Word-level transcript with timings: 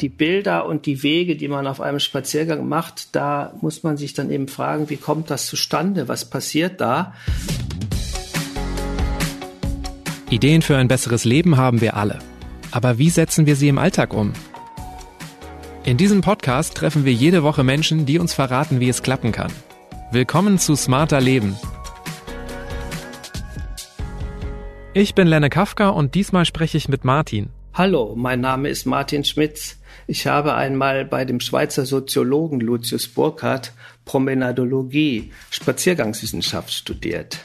die 0.00 0.08
Bilder 0.08 0.66
und 0.66 0.86
die 0.86 1.02
Wege, 1.02 1.36
die 1.36 1.48
man 1.48 1.66
auf 1.66 1.80
einem 1.80 2.00
Spaziergang 2.00 2.68
macht, 2.68 3.14
da 3.14 3.52
muss 3.60 3.82
man 3.82 3.96
sich 3.96 4.14
dann 4.14 4.30
eben 4.30 4.48
fragen, 4.48 4.88
wie 4.88 4.96
kommt 4.96 5.30
das 5.30 5.46
zustande? 5.46 6.08
Was 6.08 6.24
passiert 6.24 6.80
da? 6.80 7.14
Ideen 10.30 10.62
für 10.62 10.76
ein 10.76 10.88
besseres 10.88 11.24
Leben 11.24 11.56
haben 11.56 11.80
wir 11.80 11.96
alle. 11.96 12.18
Aber 12.70 12.98
wie 12.98 13.10
setzen 13.10 13.46
wir 13.46 13.56
sie 13.56 13.68
im 13.68 13.78
Alltag 13.78 14.14
um? 14.14 14.32
In 15.84 15.96
diesem 15.96 16.20
Podcast 16.20 16.74
treffen 16.76 17.04
wir 17.04 17.12
jede 17.12 17.42
Woche 17.42 17.64
Menschen, 17.64 18.06
die 18.06 18.18
uns 18.18 18.32
verraten, 18.32 18.80
wie 18.80 18.88
es 18.88 19.02
klappen 19.02 19.32
kann. 19.32 19.52
Willkommen 20.12 20.58
zu 20.58 20.76
Smarter 20.76 21.20
Leben. 21.20 21.56
Ich 24.92 25.14
bin 25.14 25.26
Lenne 25.26 25.50
Kafka 25.50 25.88
und 25.88 26.14
diesmal 26.14 26.44
spreche 26.44 26.76
ich 26.76 26.88
mit 26.88 27.04
Martin. 27.04 27.50
Hallo, 27.72 28.14
mein 28.16 28.40
Name 28.40 28.68
ist 28.68 28.84
Martin 28.84 29.24
Schmitz. 29.24 29.78
Ich 30.08 30.26
habe 30.26 30.54
einmal 30.56 31.04
bei 31.04 31.24
dem 31.24 31.38
Schweizer 31.38 31.86
Soziologen 31.86 32.58
Lucius 32.58 33.06
Burkhardt 33.06 33.72
Promenadologie, 34.04 35.30
Spaziergangswissenschaft 35.50 36.72
studiert. 36.72 37.44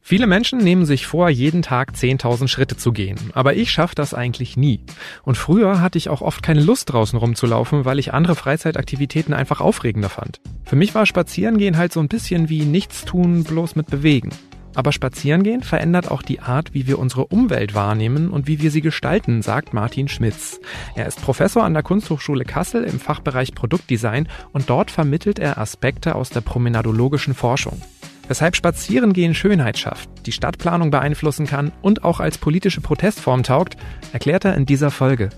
Viele 0.00 0.28
Menschen 0.28 0.58
nehmen 0.60 0.86
sich 0.86 1.08
vor, 1.08 1.28
jeden 1.28 1.62
Tag 1.62 1.90
10.000 1.96 2.46
Schritte 2.46 2.76
zu 2.76 2.92
gehen, 2.92 3.18
aber 3.32 3.54
ich 3.54 3.72
schaffe 3.72 3.96
das 3.96 4.14
eigentlich 4.14 4.56
nie. 4.56 4.78
Und 5.24 5.36
früher 5.36 5.80
hatte 5.80 5.98
ich 5.98 6.08
auch 6.08 6.20
oft 6.20 6.44
keine 6.44 6.62
Lust 6.62 6.92
draußen 6.92 7.18
rumzulaufen, 7.18 7.84
weil 7.84 7.98
ich 7.98 8.14
andere 8.14 8.36
Freizeitaktivitäten 8.36 9.34
einfach 9.34 9.60
aufregender 9.60 10.08
fand. 10.08 10.40
Für 10.64 10.76
mich 10.76 10.94
war 10.94 11.04
Spazierengehen 11.04 11.76
halt 11.76 11.92
so 11.92 11.98
ein 11.98 12.06
bisschen 12.06 12.48
wie 12.48 12.64
nichts 12.64 13.04
tun, 13.04 13.42
bloß 13.42 13.74
mit 13.74 13.88
bewegen. 13.88 14.30
Aber 14.76 14.92
Spazierengehen 14.92 15.62
verändert 15.62 16.10
auch 16.10 16.20
die 16.20 16.40
Art, 16.40 16.74
wie 16.74 16.86
wir 16.86 16.98
unsere 16.98 17.28
Umwelt 17.28 17.74
wahrnehmen 17.74 18.28
und 18.28 18.46
wie 18.46 18.60
wir 18.60 18.70
sie 18.70 18.82
gestalten, 18.82 19.40
sagt 19.40 19.72
Martin 19.72 20.06
Schmitz. 20.06 20.60
Er 20.94 21.06
ist 21.06 21.22
Professor 21.22 21.64
an 21.64 21.72
der 21.72 21.82
Kunsthochschule 21.82 22.44
Kassel 22.44 22.84
im 22.84 23.00
Fachbereich 23.00 23.54
Produktdesign 23.54 24.28
und 24.52 24.68
dort 24.68 24.90
vermittelt 24.90 25.38
er 25.38 25.56
Aspekte 25.56 26.14
aus 26.14 26.28
der 26.28 26.42
promenadologischen 26.42 27.32
Forschung. 27.32 27.80
Weshalb 28.28 28.54
Spazierengehen 28.54 29.34
Schönheit 29.34 29.78
schafft, 29.78 30.10
die 30.26 30.32
Stadtplanung 30.32 30.90
beeinflussen 30.90 31.46
kann 31.46 31.72
und 31.80 32.04
auch 32.04 32.20
als 32.20 32.36
politische 32.36 32.82
Protestform 32.82 33.44
taugt, 33.44 33.78
erklärt 34.12 34.44
er 34.44 34.56
in 34.56 34.66
dieser 34.66 34.90
Folge. 34.90 35.30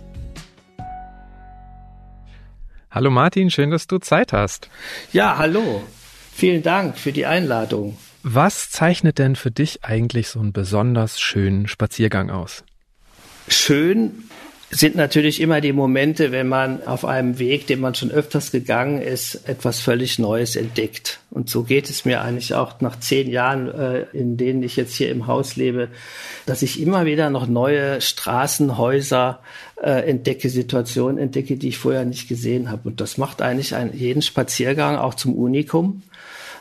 Hallo 2.91 3.13
Martin, 3.13 3.51
schön, 3.51 3.71
dass 3.71 3.87
du 3.87 3.99
Zeit 3.99 4.33
hast. 4.33 4.69
Ja, 5.13 5.39
hallo. 5.39 5.85
Vielen 6.33 6.65
Dank 6.65 6.99
für 6.99 7.13
die 7.13 7.27
Einladung. 7.27 7.97
Was 8.23 8.71
zeichnet 8.71 9.19
denn 9.19 9.37
für 9.37 9.51
dich 9.51 9.85
eigentlich 9.85 10.29
so 10.29 10.41
einen 10.41 10.53
besonders 10.53 11.21
schönen 11.21 11.69
Spaziergang 11.69 12.31
aus? 12.31 12.65
Schön 13.47 14.25
sind 14.71 14.97
natürlich 14.97 15.41
immer 15.41 15.63
die 15.63 15.73
Momente, 15.73 16.31
wenn 16.31 16.47
man 16.47 16.87
auf 16.87 17.07
einem 17.07 17.39
Weg, 17.39 17.67
den 17.67 17.81
man 17.81 17.95
schon 17.95 18.11
öfters 18.11 18.51
gegangen 18.51 19.01
ist, 19.01 19.49
etwas 19.49 19.81
völlig 19.81 20.19
Neues 20.19 20.57
entdeckt. 20.57 21.21
Und 21.31 21.49
so 21.49 21.63
geht 21.63 21.89
es 21.89 22.05
mir 22.05 22.21
eigentlich 22.21 22.53
auch 22.53 22.81
nach 22.83 23.01
zehn 23.01 23.31
Jahren, 23.31 23.69
äh, 23.69 24.03
in 24.13 24.37
denen 24.37 24.63
ich 24.63 24.77
jetzt 24.77 24.95
hier 24.95 25.11
im 25.11 25.27
Haus 25.27 25.57
lebe, 25.57 25.89
dass 26.45 26.61
ich 26.61 26.83
immer 26.83 27.07
wieder 27.07 27.31
noch 27.31 27.47
neue 27.47 28.03
Straßen, 28.03 28.77
Häuser 28.77 29.41
äh, 29.83 30.11
entdecke, 30.11 30.51
Situationen 30.51 31.17
entdecke, 31.17 31.57
die 31.57 31.69
ich 31.69 31.79
vorher 31.79 32.05
nicht 32.05 32.29
gesehen 32.29 32.71
habe. 32.71 32.89
Und 32.91 33.01
das 33.01 33.17
macht 33.17 33.41
eigentlich 33.41 33.75
jeden 33.95 34.21
Spaziergang 34.21 34.97
auch 34.97 35.15
zum 35.15 35.35
Unikum 35.35 36.03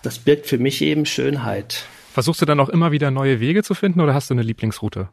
das 0.08 0.20
birgt 0.20 0.46
für 0.48 0.58
mich 0.58 0.82
eben 0.82 1.06
Schönheit. 1.06 1.84
Versuchst 2.14 2.42
du 2.42 2.46
dann 2.46 2.62
auch 2.62 2.70
immer 2.70 2.94
wieder 2.94 3.12
neue 3.12 3.42
Wege 3.42 3.62
zu 3.62 3.74
finden 3.74 4.00
oder 4.00 4.14
hast 4.14 4.30
du 4.30 4.36
eine 4.36 4.42
Lieblingsroute? 4.42 5.10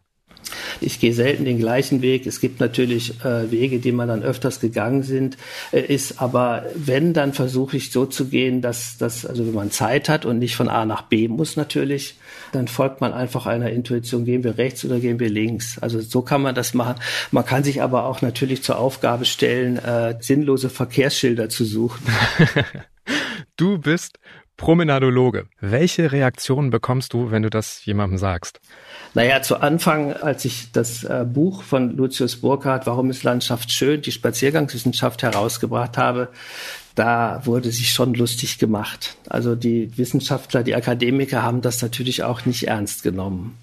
Ich 0.80 1.00
gehe 1.00 1.12
selten 1.12 1.44
den 1.44 1.58
gleichen 1.58 2.00
Weg. 2.00 2.28
Es 2.28 2.38
gibt 2.38 2.60
natürlich 2.60 3.24
äh, 3.24 3.50
Wege, 3.50 3.80
die 3.80 3.90
man 3.90 4.06
dann 4.06 4.22
öfters 4.22 4.60
gegangen 4.60 5.02
sind, 5.02 5.36
äh, 5.72 5.80
ist. 5.80 6.22
Aber 6.22 6.64
wenn, 6.76 7.12
dann 7.12 7.32
versuche 7.32 7.76
ich 7.76 7.90
so 7.90 8.06
zu 8.06 8.28
gehen, 8.28 8.62
dass, 8.62 8.96
dass, 8.96 9.26
also 9.26 9.44
wenn 9.44 9.54
man 9.54 9.72
Zeit 9.72 10.08
hat 10.08 10.24
und 10.24 10.38
nicht 10.38 10.54
von 10.54 10.68
A 10.68 10.84
nach 10.84 11.02
B 11.02 11.26
muss 11.26 11.56
natürlich, 11.56 12.14
dann 12.52 12.68
folgt 12.68 13.00
man 13.00 13.12
einfach 13.12 13.46
einer 13.46 13.70
Intuition. 13.70 14.24
Gehen 14.24 14.44
wir 14.44 14.58
rechts 14.58 14.84
oder 14.84 15.00
gehen 15.00 15.18
wir 15.18 15.28
links? 15.28 15.80
Also 15.80 16.00
so 16.00 16.22
kann 16.22 16.40
man 16.40 16.54
das 16.54 16.72
machen. 16.72 17.00
Man 17.32 17.44
kann 17.44 17.64
sich 17.64 17.82
aber 17.82 18.04
auch 18.04 18.22
natürlich 18.22 18.62
zur 18.62 18.78
Aufgabe 18.78 19.24
stellen, 19.24 19.76
äh, 19.76 20.14
sinnlose 20.20 20.70
Verkehrsschilder 20.70 21.48
zu 21.48 21.64
suchen. 21.64 22.06
du 23.56 23.78
bist 23.78 24.18
Promenadologe. 24.56 25.46
Welche 25.60 26.12
Reaktionen 26.12 26.70
bekommst 26.70 27.12
du, 27.12 27.30
wenn 27.30 27.42
du 27.42 27.50
das 27.50 27.84
jemandem 27.84 28.18
sagst? 28.18 28.60
Naja, 29.14 29.42
zu 29.42 29.60
Anfang, 29.60 30.12
als 30.12 30.44
ich 30.44 30.70
das 30.72 31.04
äh, 31.04 31.26
Buch 31.28 31.62
von 31.62 31.96
Lucius 31.96 32.36
Burkhardt, 32.36 32.86
Warum 32.86 33.10
ist 33.10 33.24
Landschaft 33.24 33.72
schön, 33.72 34.02
die 34.02 34.12
Spaziergangswissenschaft 34.12 35.22
herausgebracht 35.22 35.98
habe, 35.98 36.28
da 36.94 37.42
wurde 37.44 37.72
sich 37.72 37.90
schon 37.90 38.14
lustig 38.14 38.58
gemacht. 38.58 39.16
Also 39.28 39.56
die 39.56 39.96
Wissenschaftler, 39.98 40.62
die 40.62 40.76
Akademiker 40.76 41.42
haben 41.42 41.60
das 41.60 41.82
natürlich 41.82 42.22
auch 42.22 42.46
nicht 42.46 42.68
ernst 42.68 43.02
genommen. 43.02 43.58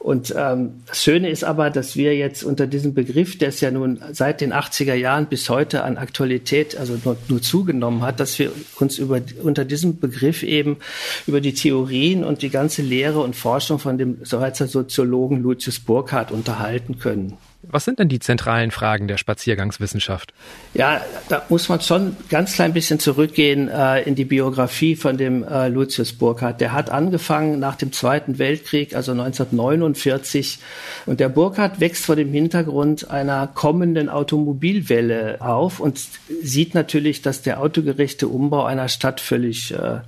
Und 0.00 0.34
ähm, 0.34 0.80
das 0.86 1.04
Schöne 1.04 1.28
ist 1.28 1.44
aber, 1.44 1.68
dass 1.68 1.94
wir 1.94 2.16
jetzt 2.16 2.42
unter 2.42 2.66
diesem 2.66 2.94
Begriff, 2.94 3.36
der 3.36 3.50
es 3.50 3.60
ja 3.60 3.70
nun 3.70 4.00
seit 4.12 4.40
den 4.40 4.54
80er 4.54 4.94
Jahren 4.94 5.26
bis 5.26 5.50
heute 5.50 5.84
an 5.84 5.98
Aktualität 5.98 6.74
also 6.74 6.98
nur, 7.04 7.18
nur 7.28 7.42
zugenommen 7.42 8.00
hat, 8.00 8.18
dass 8.18 8.38
wir 8.38 8.50
uns 8.78 8.96
über, 8.96 9.20
unter 9.42 9.66
diesem 9.66 10.00
Begriff 10.00 10.42
eben 10.42 10.78
über 11.26 11.42
die 11.42 11.52
Theorien 11.52 12.24
und 12.24 12.40
die 12.40 12.48
ganze 12.48 12.80
Lehre 12.80 13.20
und 13.20 13.36
Forschung 13.36 13.78
von 13.78 13.98
dem 13.98 14.24
Schweizer 14.24 14.68
Soziologen 14.68 15.42
Lucius 15.42 15.80
Burkhardt 15.80 16.32
unterhalten 16.32 16.98
können. 16.98 17.36
Was 17.72 17.84
sind 17.84 17.98
denn 17.98 18.08
die 18.08 18.18
zentralen 18.18 18.70
Fragen 18.70 19.06
der 19.06 19.16
Spaziergangswissenschaft? 19.16 20.32
Ja, 20.74 21.00
da 21.28 21.44
muss 21.48 21.68
man 21.68 21.80
schon 21.80 22.16
ganz 22.28 22.54
klein 22.54 22.72
bisschen 22.72 22.98
zurückgehen 22.98 23.68
äh, 23.68 24.02
in 24.02 24.16
die 24.16 24.24
Biografie 24.24 24.96
von 24.96 25.16
dem 25.16 25.44
äh, 25.44 25.68
Lucius 25.68 26.12
Burkhardt. 26.12 26.60
Der 26.60 26.72
hat 26.72 26.90
angefangen 26.90 27.60
nach 27.60 27.76
dem 27.76 27.92
Zweiten 27.92 28.38
Weltkrieg, 28.38 28.94
also 28.96 29.12
1949. 29.12 30.58
Und 31.06 31.20
der 31.20 31.28
Burkhardt 31.28 31.80
wächst 31.80 32.04
vor 32.04 32.16
dem 32.16 32.32
Hintergrund 32.32 33.10
einer 33.10 33.46
kommenden 33.46 34.08
Automobilwelle 34.08 35.40
auf 35.40 35.78
und 35.78 36.00
sieht 36.42 36.74
natürlich, 36.74 37.22
dass 37.22 37.42
der 37.42 37.60
autogerechte 37.60 38.26
Umbau 38.26 38.64
einer 38.64 38.88
Stadt 38.88 39.20
völlig, 39.20 39.72
äh, 39.72 40.00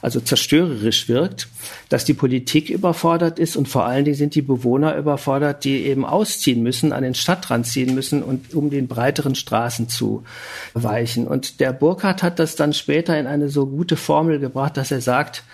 also 0.00 0.20
zerstörerisch 0.20 1.08
wirkt, 1.08 1.48
dass 1.88 2.04
die 2.04 2.14
Politik 2.14 2.70
überfordert 2.70 3.38
ist 3.38 3.56
und 3.56 3.68
vor 3.68 3.84
allen 3.84 4.04
Dingen 4.04 4.16
sind 4.16 4.34
die 4.34 4.42
Bewohner 4.42 4.96
überfordert, 4.96 5.64
die 5.64 5.84
eben 5.84 6.04
ausziehen 6.04 6.62
müssen 6.62 6.92
an 6.92 7.02
den 7.02 7.14
Stadtrand 7.14 7.66
ziehen 7.66 7.94
müssen 7.94 8.22
und 8.22 8.54
um 8.54 8.70
den 8.70 8.88
breiteren 8.88 9.34
Straßen 9.34 9.88
zu 9.88 10.24
weichen. 10.74 11.26
Und 11.26 11.60
der 11.60 11.72
Burkhardt 11.72 12.22
hat 12.22 12.38
das 12.38 12.56
dann 12.56 12.72
später 12.72 13.18
in 13.18 13.26
eine 13.26 13.48
so 13.48 13.66
gute 13.66 13.96
Formel 13.96 14.38
gebracht, 14.38 14.76
dass 14.76 14.90
er 14.90 15.00
sagt, 15.00 15.44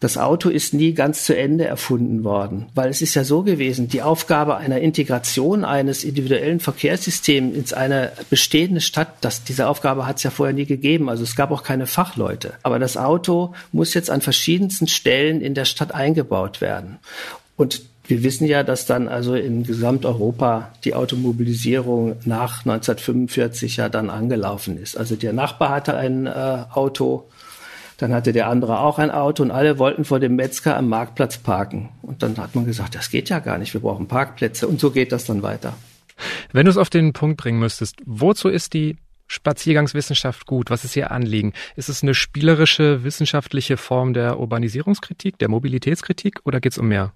das 0.00 0.16
Auto 0.16 0.48
ist 0.48 0.72
nie 0.72 0.94
ganz 0.94 1.24
zu 1.26 1.36
Ende 1.36 1.66
erfunden 1.66 2.24
worden, 2.24 2.66
weil 2.74 2.88
es 2.88 3.02
ist 3.02 3.14
ja 3.14 3.22
so 3.22 3.42
gewesen, 3.42 3.88
die 3.88 4.00
Aufgabe 4.00 4.56
einer 4.56 4.80
Integration 4.80 5.62
eines 5.62 6.04
individuellen 6.04 6.58
Verkehrssystems 6.58 7.72
in 7.72 7.76
eine 7.76 8.12
bestehende 8.30 8.80
Stadt, 8.80 9.12
das, 9.20 9.44
diese 9.44 9.68
Aufgabe 9.68 10.06
hat 10.06 10.16
es 10.16 10.22
ja 10.22 10.30
vorher 10.30 10.54
nie 10.54 10.64
gegeben, 10.64 11.10
also 11.10 11.22
es 11.22 11.36
gab 11.36 11.50
auch 11.50 11.62
keine 11.62 11.86
Fachleute. 11.86 12.54
Aber 12.62 12.78
das 12.78 12.96
Auto 12.96 13.54
muss 13.72 13.92
jetzt 13.92 14.10
an 14.10 14.22
verschiedensten 14.22 14.88
Stellen 14.88 15.42
in 15.42 15.54
der 15.54 15.66
Stadt 15.66 15.94
eingebaut 15.94 16.62
werden. 16.62 16.98
Und 17.56 17.82
wir 18.06 18.24
wissen 18.24 18.46
ja, 18.46 18.62
dass 18.62 18.86
dann 18.86 19.06
also 19.06 19.34
in 19.34 19.64
Gesamteuropa 19.64 20.72
die 20.84 20.94
Automobilisierung 20.94 22.16
nach 22.24 22.64
1945 22.64 23.76
ja 23.76 23.88
dann 23.90 24.08
angelaufen 24.10 24.78
ist. 24.78 24.96
Also 24.96 25.14
der 25.14 25.32
Nachbar 25.32 25.68
hatte 25.68 25.96
ein 25.96 26.26
äh, 26.26 26.64
Auto, 26.72 27.28
dann 28.00 28.14
hatte 28.14 28.32
der 28.32 28.48
andere 28.48 28.80
auch 28.80 28.98
ein 28.98 29.10
Auto 29.10 29.42
und 29.42 29.50
alle 29.50 29.78
wollten 29.78 30.04
vor 30.04 30.20
dem 30.20 30.36
Metzger 30.36 30.76
am 30.76 30.88
Marktplatz 30.88 31.38
parken. 31.38 31.90
Und 32.02 32.22
dann 32.22 32.36
hat 32.38 32.54
man 32.54 32.64
gesagt, 32.64 32.94
das 32.94 33.10
geht 33.10 33.28
ja 33.28 33.40
gar 33.40 33.58
nicht, 33.58 33.74
wir 33.74 33.80
brauchen 33.80 34.08
Parkplätze. 34.08 34.66
Und 34.66 34.80
so 34.80 34.90
geht 34.90 35.12
das 35.12 35.26
dann 35.26 35.42
weiter. 35.42 35.74
Wenn 36.52 36.64
du 36.64 36.70
es 36.70 36.76
auf 36.76 36.90
den 36.90 37.12
Punkt 37.12 37.36
bringen 37.36 37.58
müsstest, 37.58 37.96
wozu 38.06 38.48
ist 38.48 38.72
die 38.72 38.96
Spaziergangswissenschaft 39.26 40.46
gut? 40.46 40.70
Was 40.70 40.84
ist 40.84 40.96
ihr 40.96 41.10
Anliegen? 41.10 41.52
Ist 41.76 41.88
es 41.88 42.02
eine 42.02 42.14
spielerische, 42.14 43.04
wissenschaftliche 43.04 43.76
Form 43.76 44.12
der 44.12 44.40
Urbanisierungskritik, 44.40 45.38
der 45.38 45.48
Mobilitätskritik 45.48 46.40
oder 46.44 46.60
geht 46.60 46.72
es 46.72 46.78
um 46.78 46.88
mehr? 46.88 47.12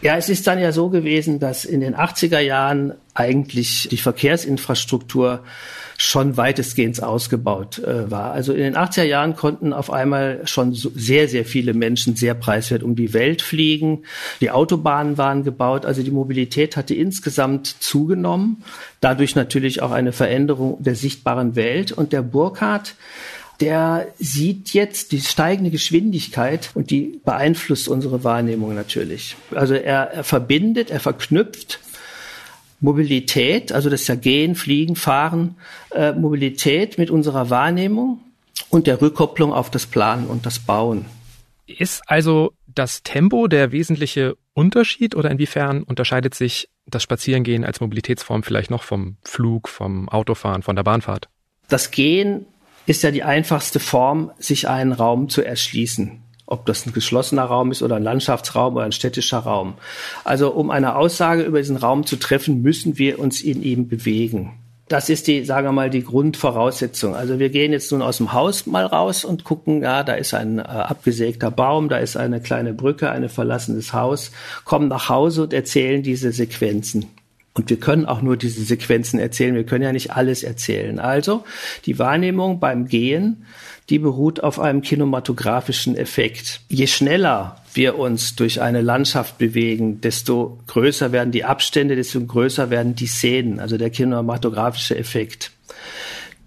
Ja, 0.00 0.16
es 0.16 0.28
ist 0.28 0.46
dann 0.46 0.60
ja 0.60 0.70
so 0.70 0.90
gewesen, 0.90 1.40
dass 1.40 1.64
in 1.64 1.80
den 1.80 1.96
80er 1.96 2.38
Jahren 2.38 2.94
eigentlich 3.14 3.88
die 3.90 3.96
Verkehrsinfrastruktur 3.96 5.42
schon 6.00 6.36
weitestgehend 6.36 7.02
ausgebaut 7.02 7.80
äh, 7.80 8.08
war. 8.08 8.30
Also 8.30 8.52
in 8.52 8.60
den 8.60 8.76
80er 8.76 9.02
Jahren 9.02 9.34
konnten 9.34 9.72
auf 9.72 9.90
einmal 9.90 10.42
schon 10.46 10.72
so 10.72 10.92
sehr, 10.94 11.26
sehr 11.26 11.44
viele 11.44 11.74
Menschen 11.74 12.14
sehr 12.14 12.34
preiswert 12.34 12.84
um 12.84 12.94
die 12.94 13.12
Welt 13.12 13.42
fliegen. 13.42 14.04
Die 14.40 14.52
Autobahnen 14.52 15.18
waren 15.18 15.42
gebaut, 15.42 15.84
also 15.84 16.04
die 16.04 16.12
Mobilität 16.12 16.76
hatte 16.76 16.94
insgesamt 16.94 17.66
zugenommen. 17.66 18.62
Dadurch 19.00 19.34
natürlich 19.34 19.82
auch 19.82 19.90
eine 19.90 20.12
Veränderung 20.12 20.80
der 20.80 20.94
sichtbaren 20.94 21.56
Welt. 21.56 21.90
Und 21.90 22.12
der 22.12 22.22
Burkhardt 22.22 22.94
der 23.60 24.08
sieht 24.18 24.72
jetzt 24.72 25.12
die 25.12 25.20
steigende 25.20 25.70
Geschwindigkeit 25.70 26.70
und 26.74 26.90
die 26.90 27.20
beeinflusst 27.24 27.88
unsere 27.88 28.22
Wahrnehmung 28.22 28.74
natürlich. 28.74 29.36
Also 29.52 29.74
er, 29.74 30.12
er 30.12 30.24
verbindet, 30.24 30.90
er 30.90 31.00
verknüpft 31.00 31.80
Mobilität, 32.80 33.72
also 33.72 33.90
das 33.90 34.02
ist 34.02 34.06
ja 34.08 34.14
Gehen, 34.14 34.54
Fliegen, 34.54 34.94
Fahren, 34.94 35.56
äh, 35.90 36.12
Mobilität 36.12 36.96
mit 36.96 37.10
unserer 37.10 37.50
Wahrnehmung 37.50 38.20
und 38.70 38.86
der 38.86 39.00
Rückkopplung 39.00 39.52
auf 39.52 39.70
das 39.70 39.86
Planen 39.86 40.26
und 40.26 40.46
das 40.46 40.60
Bauen. 40.60 41.06
Ist 41.66 42.02
also 42.06 42.52
das 42.66 43.02
Tempo 43.02 43.48
der 43.48 43.72
wesentliche 43.72 44.36
Unterschied 44.54 45.16
oder 45.16 45.30
inwiefern 45.30 45.82
unterscheidet 45.82 46.34
sich 46.34 46.68
das 46.86 47.02
Spazierengehen 47.02 47.64
als 47.64 47.80
Mobilitätsform 47.80 48.44
vielleicht 48.44 48.70
noch 48.70 48.84
vom 48.84 49.16
Flug, 49.24 49.68
vom 49.68 50.08
Autofahren, 50.08 50.62
von 50.62 50.76
der 50.76 50.84
Bahnfahrt? 50.84 51.28
Das 51.68 51.90
Gehen 51.90 52.46
ist 52.88 53.02
ja 53.02 53.10
die 53.10 53.22
einfachste 53.22 53.80
Form, 53.80 54.30
sich 54.38 54.68
einen 54.68 54.92
Raum 54.92 55.28
zu 55.28 55.44
erschließen 55.44 56.22
ob 56.50 56.64
das 56.64 56.86
ein 56.86 56.94
geschlossener 56.94 57.44
Raum 57.44 57.70
ist 57.70 57.82
oder 57.82 57.96
ein 57.96 58.02
Landschaftsraum 58.02 58.74
oder 58.74 58.86
ein 58.86 58.92
städtischer 58.92 59.40
Raum. 59.40 59.74
Also 60.24 60.50
um 60.50 60.70
eine 60.70 60.96
Aussage 60.96 61.42
über 61.42 61.58
diesen 61.58 61.76
Raum 61.76 62.06
zu 62.06 62.16
treffen, 62.16 62.62
müssen 62.62 62.96
wir 62.96 63.18
uns 63.18 63.42
in 63.42 63.62
ihm 63.62 63.86
bewegen. 63.86 64.54
Das 64.88 65.10
ist 65.10 65.26
die, 65.26 65.44
sagen 65.44 65.66
wir 65.66 65.72
mal, 65.72 65.90
die 65.90 66.02
Grundvoraussetzung. 66.02 67.14
Also 67.14 67.38
wir 67.38 67.50
gehen 67.50 67.72
jetzt 67.72 67.92
nun 67.92 68.00
aus 68.00 68.16
dem 68.16 68.32
Haus 68.32 68.64
mal 68.64 68.86
raus 68.86 69.26
und 69.26 69.44
gucken, 69.44 69.82
ja, 69.82 70.02
da 70.02 70.14
ist 70.14 70.32
ein 70.32 70.58
äh, 70.58 70.62
abgesägter 70.62 71.50
Baum, 71.50 71.90
da 71.90 71.98
ist 71.98 72.16
eine 72.16 72.40
kleine 72.40 72.72
Brücke, 72.72 73.10
ein 73.10 73.28
verlassenes 73.28 73.92
Haus, 73.92 74.30
kommen 74.64 74.88
nach 74.88 75.10
Hause 75.10 75.42
und 75.42 75.52
erzählen 75.52 76.02
diese 76.02 76.32
Sequenzen. 76.32 77.04
Und 77.58 77.68
wir 77.68 77.78
können 77.78 78.06
auch 78.06 78.22
nur 78.22 78.38
diese 78.38 78.64
Sequenzen 78.64 79.20
erzählen. 79.20 79.54
Wir 79.54 79.64
können 79.64 79.84
ja 79.84 79.92
nicht 79.92 80.12
alles 80.12 80.42
erzählen. 80.42 80.98
Also 80.98 81.44
die 81.84 81.98
Wahrnehmung 81.98 82.60
beim 82.60 82.86
Gehen 82.86 83.44
die 83.88 83.98
beruht 83.98 84.42
auf 84.42 84.60
einem 84.60 84.82
kinematografischen 84.82 85.96
Effekt. 85.96 86.60
Je 86.68 86.86
schneller 86.86 87.56
wir 87.72 87.98
uns 87.98 88.36
durch 88.36 88.60
eine 88.60 88.82
Landschaft 88.82 89.38
bewegen, 89.38 90.00
desto 90.00 90.58
größer 90.66 91.12
werden 91.12 91.32
die 91.32 91.44
Abstände, 91.44 91.96
desto 91.96 92.20
größer 92.20 92.70
werden 92.70 92.94
die 92.94 93.06
Szenen, 93.06 93.60
also 93.60 93.78
der 93.78 93.90
kinematografische 93.90 94.96
Effekt. 94.96 95.52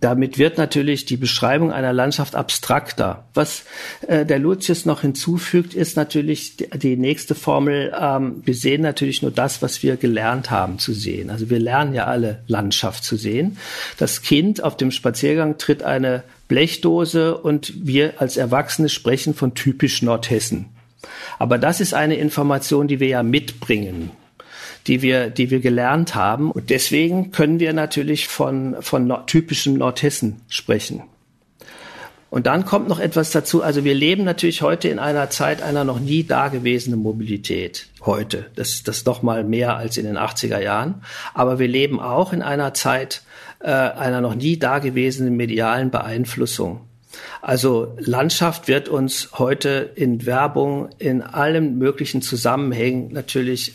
Damit 0.01 0.39
wird 0.39 0.57
natürlich 0.57 1.05
die 1.05 1.15
Beschreibung 1.15 1.71
einer 1.71 1.93
Landschaft 1.93 2.35
abstrakter. 2.35 3.25
Was 3.35 3.63
äh, 4.07 4.25
der 4.25 4.39
Lucius 4.39 4.85
noch 4.85 5.01
hinzufügt, 5.01 5.75
ist 5.75 5.95
natürlich 5.95 6.57
die, 6.57 6.69
die 6.71 6.97
nächste 6.97 7.35
Formel. 7.35 7.93
Ähm, 7.97 8.41
wir 8.43 8.55
sehen 8.55 8.81
natürlich 8.81 9.21
nur 9.21 9.29
das, 9.29 9.61
was 9.61 9.83
wir 9.83 9.97
gelernt 9.97 10.49
haben 10.49 10.79
zu 10.79 10.93
sehen. 10.93 11.29
Also 11.29 11.51
wir 11.51 11.59
lernen 11.59 11.93
ja 11.93 12.05
alle 12.05 12.39
Landschaft 12.47 13.03
zu 13.03 13.15
sehen. 13.15 13.57
Das 13.97 14.23
Kind 14.23 14.63
auf 14.63 14.75
dem 14.75 14.89
Spaziergang 14.89 15.59
tritt 15.59 15.83
eine 15.83 16.23
Blechdose 16.47 17.37
und 17.37 17.71
wir 17.85 18.19
als 18.19 18.37
Erwachsene 18.37 18.89
sprechen 18.89 19.35
von 19.35 19.53
typisch 19.53 20.01
Nordhessen. 20.01 20.65
Aber 21.37 21.59
das 21.59 21.79
ist 21.79 21.93
eine 21.93 22.15
Information, 22.15 22.87
die 22.87 22.99
wir 22.99 23.07
ja 23.07 23.21
mitbringen, 23.23 24.09
die 24.87 25.01
wir, 25.01 25.29
die 25.29 25.49
wir 25.49 25.59
gelernt 25.59 26.15
haben. 26.15 26.51
Und 26.51 26.69
deswegen 26.69 27.31
können 27.31 27.59
wir 27.59 27.73
natürlich 27.73 28.27
von, 28.27 28.77
von 28.81 29.07
nord 29.07 29.27
typischem 29.27 29.75
Nordhessen 29.75 30.41
sprechen. 30.47 31.03
Und 32.31 32.47
dann 32.47 32.63
kommt 32.65 32.87
noch 32.87 32.99
etwas 32.99 33.31
dazu. 33.31 33.61
Also 33.61 33.83
wir 33.83 33.93
leben 33.93 34.23
natürlich 34.23 34.61
heute 34.61 34.87
in 34.87 34.99
einer 34.99 35.29
Zeit 35.29 35.61
einer 35.61 35.83
noch 35.83 35.99
nie 35.99 36.23
dagewesenen 36.23 37.01
Mobilität. 37.01 37.87
Heute. 38.05 38.45
Das, 38.55 38.83
das 38.83 39.03
doch 39.03 39.21
mal 39.21 39.43
mehr 39.43 39.75
als 39.75 39.97
in 39.97 40.05
den 40.05 40.17
80er 40.17 40.61
Jahren. 40.61 41.03
Aber 41.33 41.59
wir 41.59 41.67
leben 41.67 41.99
auch 41.99 42.31
in 42.31 42.41
einer 42.41 42.73
Zeit 42.73 43.23
äh, 43.59 43.69
einer 43.69 44.21
noch 44.21 44.33
nie 44.33 44.57
dagewesenen 44.57 45.35
medialen 45.35 45.91
Beeinflussung. 45.91 46.79
Also 47.41 47.95
Landschaft 47.97 48.69
wird 48.69 48.87
uns 48.87 49.31
heute 49.33 49.91
in 49.95 50.25
Werbung 50.25 50.87
in 50.99 51.21
allen 51.21 51.77
möglichen 51.77 52.21
Zusammenhängen 52.21 53.11
natürlich 53.11 53.73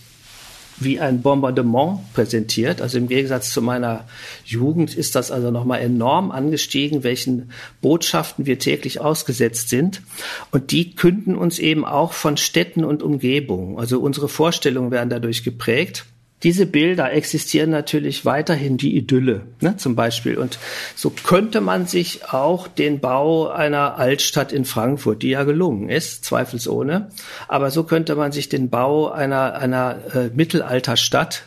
wie 0.79 1.01
ein 1.01 1.23
Bombardement 1.23 2.01
präsentiert. 2.13 2.81
Also 2.81 2.99
im 2.99 3.09
Gegensatz 3.09 3.51
zu 3.51 3.63
meiner 3.63 4.07
Jugend 4.45 4.95
ist 4.95 5.15
das 5.15 5.31
also 5.31 5.51
nochmal 5.51 5.81
enorm 5.81 6.31
angestiegen, 6.31 7.03
welchen 7.03 7.51
Botschaften 7.81 8.47
wir 8.47 8.59
täglich 8.59 9.01
ausgesetzt 9.01 9.69
sind. 9.69 10.03
Und 10.51 10.73
die 10.73 10.95
künden 10.95 11.37
uns 11.37 11.59
eben 11.59 11.85
auch 11.85 12.13
von 12.13 12.37
Städten 12.37 12.85
und 12.85 13.03
Umgebungen. 13.03 13.79
Also 13.79 14.01
unsere 14.01 14.29
Vorstellungen 14.29 14.91
werden 14.91 15.11
dadurch 15.11 15.45
geprägt 15.45 16.07
diese 16.43 16.67
Bilder 16.67 17.13
existieren 17.13 17.71
natürlich 17.71 18.25
weiterhin, 18.25 18.77
die 18.77 18.97
Idylle 18.97 19.43
ne, 19.61 19.77
zum 19.77 19.97
Beispiel. 19.97 20.37
Und 20.37 20.59
so 20.95 21.11
könnte 21.11 21.61
man 21.61 21.87
sich 21.87 22.27
auch 22.33 22.69
den 22.69 23.01
Bau 23.01 23.49
einer 23.49 23.99
Altstadt 23.99 24.53
in 24.53 24.65
Frankfurt, 24.65 25.23
die 25.23 25.31
ja 25.31 25.45
gelungen 25.45 25.89
ist, 25.89 26.25
zweifelsohne, 26.25 27.11
aber 27.49 27.71
so 27.71 27.85
könnte 27.85 28.15
man 28.17 28.33
sich 28.33 28.49
den 28.49 28.69
Bau 28.69 29.11
einer, 29.11 29.55
einer 29.55 29.99
äh, 30.15 30.31
Mittelalterstadt 30.35 31.45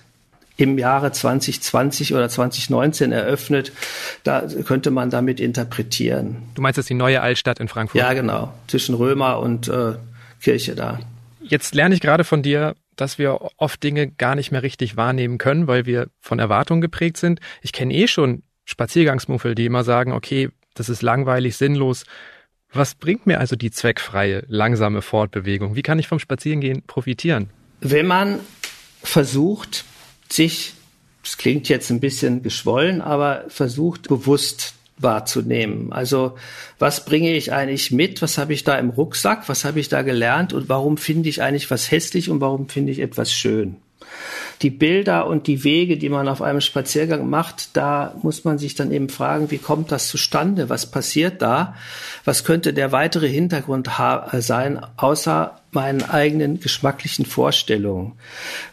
im 0.57 0.77
Jahre 0.77 1.11
2020 1.11 2.13
oder 2.13 2.27
2019 2.27 3.13
eröffnet, 3.13 3.71
da 4.23 4.45
könnte 4.65 4.91
man 4.91 5.09
damit 5.09 5.39
interpretieren. 5.39 6.43
Du 6.55 6.61
meinst 6.61 6.77
das 6.77 6.87
die 6.87 6.95
neue 6.95 7.21
Altstadt 7.21 7.61
in 7.61 7.69
Frankfurt? 7.69 8.01
Ja, 8.01 8.11
genau. 8.11 8.53
Zwischen 8.67 8.95
Römer 8.95 9.39
und 9.39 9.69
äh, 9.69 9.93
Kirche 10.41 10.75
da. 10.75 10.99
Jetzt 11.41 11.75
lerne 11.75 11.95
ich 11.95 12.01
gerade 12.01 12.25
von 12.25 12.43
dir, 12.43 12.75
dass 12.99 13.17
wir 13.17 13.39
oft 13.57 13.81
Dinge 13.83 14.09
gar 14.11 14.35
nicht 14.35 14.51
mehr 14.51 14.63
richtig 14.63 14.97
wahrnehmen 14.97 15.37
können, 15.37 15.67
weil 15.67 15.85
wir 15.85 16.09
von 16.19 16.39
Erwartungen 16.39 16.81
geprägt 16.81 17.17
sind. 17.17 17.39
Ich 17.61 17.71
kenne 17.71 17.93
eh 17.93 18.07
schon 18.07 18.43
Spaziergangsmuffel, 18.65 19.55
die 19.55 19.65
immer 19.65 19.83
sagen, 19.83 20.11
okay, 20.11 20.49
das 20.73 20.89
ist 20.89 21.01
langweilig, 21.01 21.57
sinnlos. 21.57 22.03
Was 22.71 22.95
bringt 22.95 23.25
mir 23.25 23.39
also 23.39 23.55
die 23.55 23.71
zweckfreie, 23.71 24.43
langsame 24.47 25.01
Fortbewegung? 25.01 25.75
Wie 25.75 25.81
kann 25.81 25.97
ich 25.97 26.07
vom 26.07 26.19
Spazierengehen 26.19 26.83
profitieren? 26.85 27.49
Wenn 27.81 28.05
man 28.05 28.39
versucht, 29.01 29.85
sich, 30.29 30.73
das 31.23 31.37
klingt 31.37 31.69
jetzt 31.69 31.89
ein 31.89 31.99
bisschen 31.99 32.43
geschwollen, 32.43 33.01
aber 33.01 33.45
versucht 33.47 34.09
bewusst 34.09 34.75
wahrzunehmen. 34.99 35.91
Also 35.91 36.35
was 36.77 37.05
bringe 37.05 37.35
ich 37.35 37.51
eigentlich 37.53 37.91
mit? 37.91 38.21
Was 38.21 38.37
habe 38.37 38.53
ich 38.53 38.63
da 38.63 38.75
im 38.77 38.89
Rucksack? 38.89 39.49
Was 39.49 39.65
habe 39.65 39.79
ich 39.79 39.89
da 39.89 40.01
gelernt? 40.01 40.53
Und 40.53 40.69
warum 40.69 40.97
finde 40.97 41.29
ich 41.29 41.41
eigentlich 41.41 41.71
was 41.71 41.91
hässlich 41.91 42.29
und 42.29 42.41
warum 42.41 42.69
finde 42.69 42.91
ich 42.91 42.99
etwas 42.99 43.31
schön? 43.31 43.77
Die 44.61 44.69
Bilder 44.69 45.27
und 45.27 45.47
die 45.47 45.63
Wege, 45.63 45.97
die 45.97 46.09
man 46.09 46.27
auf 46.27 46.41
einem 46.41 46.59
Spaziergang 46.59 47.29
macht, 47.29 47.77
da 47.77 48.13
muss 48.21 48.43
man 48.43 48.57
sich 48.57 48.75
dann 48.75 48.91
eben 48.91 49.07
fragen, 49.07 49.51
wie 49.51 49.57
kommt 49.57 49.91
das 49.91 50.07
zustande? 50.07 50.67
Was 50.67 50.85
passiert 50.85 51.41
da? 51.41 51.75
Was 52.25 52.43
könnte 52.43 52.73
der 52.73 52.91
weitere 52.91 53.29
Hintergrund 53.29 53.89
sein, 54.33 54.81
außer 54.97 55.59
meinen 55.71 56.03
eigenen 56.03 56.59
geschmacklichen 56.59 57.25
Vorstellungen? 57.25 58.13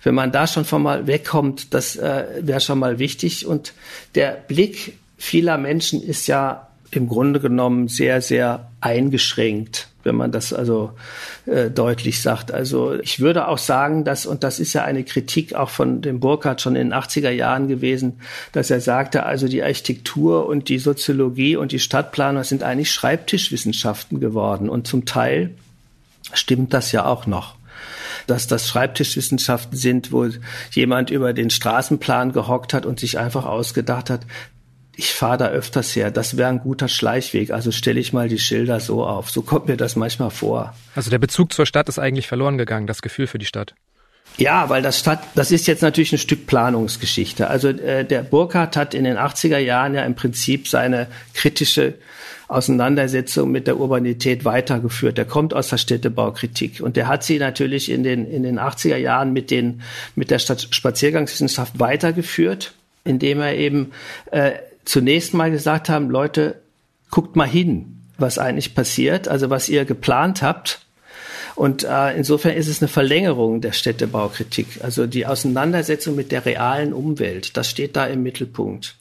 Wenn 0.03 0.17
man 0.17 0.33
da 0.33 0.49
schon 0.49 0.65
von 0.65 0.83
mal 0.83 1.07
wegkommt, 1.07 1.73
das 1.73 1.95
äh, 1.95 2.25
wäre 2.41 2.61
schon 2.61 2.81
mal 2.81 2.99
wichtig. 2.99 3.47
Und 3.47 3.73
der 4.17 4.33
Blick 4.33 4.95
vieler 5.17 5.59
Menschen 5.59 6.03
ist 6.03 6.27
ja 6.27 6.69
im 6.91 7.09
Grunde 7.09 7.41
genommen 7.41 7.89
sehr, 7.89 8.21
sehr 8.23 8.71
eingeschränkt, 8.81 9.89
wenn 10.05 10.15
man 10.15 10.31
das 10.31 10.53
also 10.53 10.93
äh, 11.47 11.69
deutlich 11.71 12.23
sagt. 12.23 12.53
Also 12.53 12.95
ich 12.95 13.21
würde 13.21 13.49
auch 13.49 13.59
sagen, 13.59 14.05
dass, 14.05 14.25
und 14.25 14.45
das 14.45 14.61
ist 14.61 14.73
ja 14.73 14.85
eine 14.85 15.05
Kritik 15.05 15.55
auch 15.55 15.71
von 15.71 16.01
dem 16.01 16.21
Burkhardt 16.21 16.61
schon 16.61 16.77
in 16.77 16.91
den 16.91 16.99
80er 16.99 17.31
Jahren 17.31 17.67
gewesen, 17.67 18.21
dass 18.53 18.71
er 18.71 18.81
sagte, 18.81 19.25
also 19.25 19.49
die 19.49 19.63
Architektur 19.63 20.47
und 20.47 20.69
die 20.69 20.79
Soziologie 20.79 21.57
und 21.57 21.73
die 21.73 21.81
Stadtplaner 21.81 22.45
sind 22.45 22.63
eigentlich 22.63 22.93
Schreibtischwissenschaften 22.93 24.21
geworden. 24.21 24.69
Und 24.69 24.87
zum 24.87 25.05
Teil 25.05 25.51
stimmt 26.33 26.73
das 26.73 26.93
ja 26.93 27.05
auch 27.05 27.27
noch 27.27 27.57
dass 28.27 28.49
das 28.49 28.67
Schreibtischwissenschaften 28.67 29.79
sind, 29.79 30.11
wo 30.11 30.27
jemand 30.73 31.11
über 31.11 31.33
den 31.33 31.51
Straßenplan 31.51 32.33
gehockt 32.33 32.75
hat 32.75 32.85
und 32.85 32.99
sich 32.99 33.19
einfach 33.19 33.45
ausgedacht 33.45 34.11
hat, 34.11 34.23
ich 34.97 35.13
fahre 35.13 35.37
da 35.37 35.49
öfters 35.49 35.95
her. 35.95 36.11
Das 36.11 36.39
wäre 36.39 36.49
ein 36.49 36.61
guter 36.61 36.89
Schleichweg. 36.89 37.51
Also 37.51 37.71
stelle 37.71 38.01
ich 38.01 38.15
mal 38.15 38.29
die 38.29 38.39
Schilder 38.39 38.81
so 38.81 39.05
auf. 39.05 39.31
So 39.31 39.43
kommt 39.43 39.69
mir 39.69 39.77
das 39.77 39.95
manchmal 39.95 40.31
vor. 40.31 40.75
Also 40.95 41.11
der 41.11 41.19
Bezug 41.19 41.53
zur 41.53 41.67
Stadt 41.67 41.89
ist 41.89 41.99
eigentlich 41.99 42.27
verloren 42.27 42.57
gegangen, 42.57 42.87
das 42.87 43.03
Gefühl 43.03 43.27
für 43.27 43.39
die 43.39 43.45
Stadt. 43.45 43.75
Ja, 44.39 44.69
weil 44.69 44.83
das 44.83 44.99
Stadt, 44.99 45.21
das 45.35 45.51
ist 45.51 45.67
jetzt 45.67 45.83
natürlich 45.83 46.13
ein 46.13 46.19
Stück 46.19 46.47
Planungsgeschichte. 46.47 47.49
Also 47.49 47.69
äh, 47.69 48.05
der 48.05 48.23
Burkhardt 48.23 48.77
hat 48.77 48.95
in 48.95 49.05
den 49.05 49.17
80er 49.17 49.59
Jahren 49.59 49.95
ja 49.95 50.03
im 50.05 50.15
Prinzip 50.15 50.69
seine 50.69 51.07
kritische 51.35 51.95
Auseinandersetzung 52.49 53.51
mit 53.51 53.67
der 53.67 53.79
Urbanität 53.79 54.45
weitergeführt. 54.45 55.19
Der 55.19 55.25
kommt 55.25 55.53
aus 55.53 55.69
der 55.69 55.79
Städtebaukritik 55.79 56.81
und 56.81 56.97
der 56.97 57.09
hat 57.09 57.25
sie 57.25 57.39
natürlich 57.39 57.91
in 57.91 58.03
den 58.03 58.25
in 58.31 58.45
den 58.45 58.59
80er 58.61 58.97
Jahren 58.97 59.33
mit 59.33 59.51
den 59.51 59.83
mit 60.15 60.31
der 60.31 60.39
Stadt 60.39 60.69
Spaziergangswissenschaft 60.71 61.81
weitergeführt, 61.81 62.73
indem 63.05 63.41
er 63.41 63.55
eben 63.55 63.93
äh, 64.31 64.53
zunächst 64.87 65.35
mal 65.35 65.51
gesagt 65.51 65.91
haben, 65.91 66.09
Leute, 66.09 66.63
guckt 67.11 67.37
mal 67.37 67.47
hin, 67.47 68.01
was 68.17 68.39
eigentlich 68.39 68.75
passiert, 68.75 69.29
also 69.29 69.51
was 69.51 69.69
ihr 69.69 69.85
geplant 69.85 70.41
habt. 70.41 70.81
Und 71.55 71.85
äh, 71.85 72.17
insofern 72.17 72.55
ist 72.55 72.69
es 72.69 72.83
eine 72.83 72.89
Verlängerung 72.89 73.61
der 73.61 73.73
Städtebaukritik. 73.73 74.81
Also 74.83 75.07
die 75.07 75.27
Auseinandersetzung 75.27 76.15
mit 76.15 76.33
der 76.33 76.45
realen 76.45 76.93
Umwelt, 76.93 77.57
das 77.57 77.71
steht 77.71 77.97
da 77.97 78.07
im 78.07 78.23
Mittelpunkt. 78.23 78.97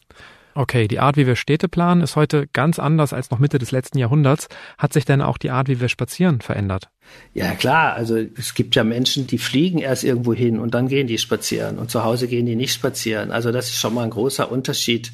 Okay, 0.57 0.87
die 0.87 0.99
Art, 0.99 1.17
wie 1.17 1.27
wir 1.27 1.35
Städte 1.35 1.67
planen, 1.67 2.01
ist 2.01 2.15
heute 2.15 2.47
ganz 2.53 2.79
anders 2.79 3.11
als 3.11 3.29
noch 3.29 3.39
Mitte 3.39 3.59
des 3.59 3.71
letzten 3.71 3.97
Jahrhunderts. 3.97 4.47
Hat 4.77 4.93
sich 4.93 5.03
denn 5.03 5.21
auch 5.21 5.37
die 5.37 5.51
Art, 5.51 5.67
wie 5.67 5.81
wir 5.81 5.89
spazieren, 5.89 6.39
verändert? 6.39 6.87
Ja, 7.33 7.53
klar. 7.55 7.93
Also 7.93 8.15
es 8.15 8.53
gibt 8.53 8.73
ja 8.75 8.85
Menschen, 8.85 9.27
die 9.27 9.37
fliegen 9.37 9.79
erst 9.79 10.05
irgendwo 10.05 10.33
hin 10.33 10.57
und 10.57 10.73
dann 10.73 10.87
gehen 10.87 11.07
die 11.07 11.17
spazieren 11.17 11.77
und 11.77 11.91
zu 11.91 12.05
Hause 12.05 12.29
gehen 12.29 12.45
die 12.45 12.55
nicht 12.55 12.71
spazieren. 12.71 13.31
Also 13.31 13.51
das 13.51 13.65
ist 13.65 13.79
schon 13.81 13.93
mal 13.93 14.03
ein 14.03 14.11
großer 14.11 14.49
Unterschied 14.49 15.11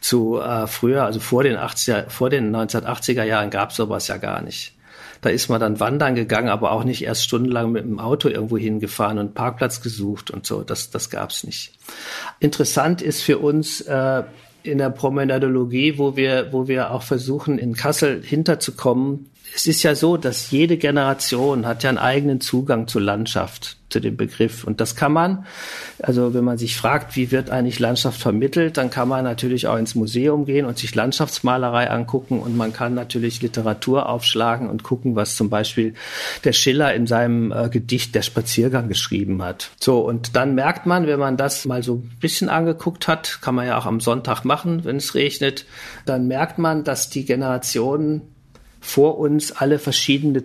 zu 0.00 0.40
äh, 0.40 0.66
früher. 0.66 1.04
Also 1.04 1.20
vor 1.20 1.42
den 1.42 1.58
80er, 1.58 2.08
vor 2.08 2.30
den 2.30 2.56
1980er 2.56 3.24
Jahren 3.24 3.50
gab 3.50 3.74
sowas 3.74 4.08
ja 4.08 4.16
gar 4.16 4.40
nicht. 4.40 4.74
Da 5.20 5.28
ist 5.28 5.50
man 5.50 5.60
dann 5.60 5.80
wandern 5.80 6.14
gegangen, 6.14 6.48
aber 6.48 6.72
auch 6.72 6.84
nicht 6.84 7.04
erst 7.04 7.24
stundenlang 7.24 7.72
mit 7.72 7.84
dem 7.84 7.98
Auto 7.98 8.28
irgendwo 8.28 8.56
hingefahren 8.56 9.18
und 9.18 9.34
Parkplatz 9.34 9.82
gesucht 9.82 10.30
und 10.30 10.46
so. 10.46 10.62
Das, 10.62 10.90
das 10.90 11.10
gab's 11.10 11.44
nicht. 11.44 11.72
Interessant 12.40 13.02
ist 13.02 13.20
für 13.20 13.38
uns, 13.38 13.82
äh, 13.82 14.22
in 14.62 14.78
der 14.78 14.90
Promenadologie, 14.90 15.98
wo 15.98 16.16
wir, 16.16 16.52
wo 16.52 16.68
wir 16.68 16.90
auch 16.92 17.02
versuchen, 17.02 17.58
in 17.58 17.74
Kassel 17.74 18.22
hinterzukommen. 18.22 19.30
Es 19.54 19.66
ist 19.66 19.82
ja 19.82 19.94
so, 19.94 20.16
dass 20.16 20.50
jede 20.50 20.76
Generation 20.76 21.66
hat 21.66 21.82
ja 21.82 21.88
einen 21.88 21.98
eigenen 21.98 22.40
Zugang 22.40 22.86
zur 22.86 23.02
Landschaft 23.02 23.78
zu 23.88 24.00
dem 24.00 24.16
Begriff. 24.16 24.64
Und 24.64 24.80
das 24.80 24.96
kann 24.96 25.12
man, 25.12 25.46
also 26.02 26.34
wenn 26.34 26.44
man 26.44 26.58
sich 26.58 26.76
fragt, 26.76 27.16
wie 27.16 27.30
wird 27.30 27.50
eigentlich 27.50 27.78
Landschaft 27.78 28.20
vermittelt, 28.20 28.76
dann 28.76 28.90
kann 28.90 29.08
man 29.08 29.24
natürlich 29.24 29.66
auch 29.66 29.76
ins 29.76 29.94
Museum 29.94 30.44
gehen 30.44 30.66
und 30.66 30.78
sich 30.78 30.94
Landschaftsmalerei 30.94 31.90
angucken 31.90 32.40
und 32.40 32.56
man 32.56 32.72
kann 32.72 32.94
natürlich 32.94 33.40
Literatur 33.40 34.08
aufschlagen 34.08 34.68
und 34.68 34.82
gucken, 34.82 35.16
was 35.16 35.36
zum 35.36 35.48
Beispiel 35.48 35.94
der 36.44 36.52
Schiller 36.52 36.94
in 36.94 37.06
seinem 37.06 37.52
äh, 37.52 37.68
Gedicht 37.68 38.14
Der 38.14 38.22
Spaziergang 38.22 38.88
geschrieben 38.88 39.42
hat. 39.42 39.70
So, 39.80 40.00
und 40.00 40.36
dann 40.36 40.54
merkt 40.54 40.86
man, 40.86 41.06
wenn 41.06 41.18
man 41.18 41.36
das 41.36 41.64
mal 41.64 41.82
so 41.82 41.94
ein 41.94 42.18
bisschen 42.20 42.48
angeguckt 42.48 43.08
hat, 43.08 43.38
kann 43.40 43.54
man 43.54 43.66
ja 43.66 43.78
auch 43.78 43.86
am 43.86 44.00
Sonntag 44.00 44.44
machen, 44.44 44.84
wenn 44.84 44.96
es 44.96 45.14
regnet, 45.14 45.64
dann 46.04 46.28
merkt 46.28 46.58
man, 46.58 46.84
dass 46.84 47.08
die 47.08 47.24
Generationen 47.24 48.22
vor 48.80 49.18
uns 49.18 49.52
alle 49.52 49.78
verschiedene 49.78 50.44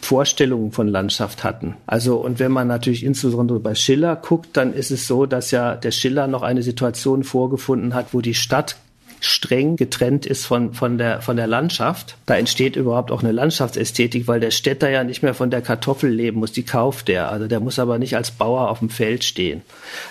Vorstellungen 0.00 0.72
von 0.72 0.88
Landschaft 0.88 1.44
hatten. 1.44 1.76
Also, 1.86 2.16
und 2.16 2.38
wenn 2.38 2.52
man 2.52 2.66
natürlich 2.66 3.04
insbesondere 3.04 3.60
bei 3.60 3.74
Schiller 3.74 4.16
guckt, 4.16 4.56
dann 4.56 4.72
ist 4.72 4.90
es 4.90 5.06
so, 5.06 5.26
dass 5.26 5.50
ja 5.50 5.76
der 5.76 5.90
Schiller 5.90 6.26
noch 6.26 6.42
eine 6.42 6.62
Situation 6.62 7.22
vorgefunden 7.22 7.94
hat, 7.94 8.12
wo 8.12 8.20
die 8.20 8.34
Stadt 8.34 8.76
streng 9.20 9.76
getrennt 9.76 10.26
ist 10.26 10.46
von, 10.46 10.74
von, 10.74 10.98
der, 10.98 11.22
von 11.22 11.36
der 11.36 11.46
Landschaft. 11.46 12.16
Da 12.26 12.36
entsteht 12.36 12.76
überhaupt 12.76 13.10
auch 13.10 13.22
eine 13.22 13.32
Landschaftsästhetik, 13.32 14.26
weil 14.26 14.40
der 14.40 14.50
Städter 14.50 14.90
ja 14.90 15.04
nicht 15.04 15.22
mehr 15.22 15.34
von 15.34 15.50
der 15.50 15.62
Kartoffel 15.62 16.10
leben 16.10 16.40
muss, 16.40 16.52
die 16.52 16.64
kauft 16.64 17.08
der. 17.08 17.30
Also 17.30 17.46
der 17.46 17.60
muss 17.60 17.78
aber 17.78 17.98
nicht 17.98 18.16
als 18.16 18.30
Bauer 18.30 18.70
auf 18.70 18.80
dem 18.80 18.90
Feld 18.90 19.24
stehen. 19.24 19.62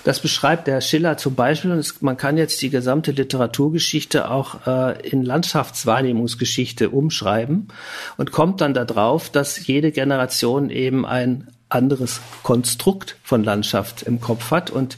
Das 0.03 0.19
beschreibt 0.19 0.67
der 0.67 0.81
Schiller 0.81 1.17
zum 1.17 1.35
Beispiel 1.35 1.71
und 1.71 1.79
es, 1.79 2.01
man 2.01 2.17
kann 2.17 2.37
jetzt 2.37 2.61
die 2.61 2.69
gesamte 2.69 3.11
Literaturgeschichte 3.11 4.29
auch 4.29 4.67
äh, 4.67 5.07
in 5.07 5.23
Landschaftswahrnehmungsgeschichte 5.23 6.89
umschreiben 6.89 7.69
und 8.17 8.31
kommt 8.31 8.61
dann 8.61 8.73
darauf, 8.73 9.29
dass 9.29 9.65
jede 9.65 9.91
Generation 9.91 10.69
eben 10.69 11.05
ein 11.05 11.47
anderes 11.69 12.19
Konstrukt 12.43 13.15
von 13.23 13.43
Landschaft 13.43 14.03
im 14.03 14.19
Kopf 14.19 14.51
hat 14.51 14.71
und 14.71 14.97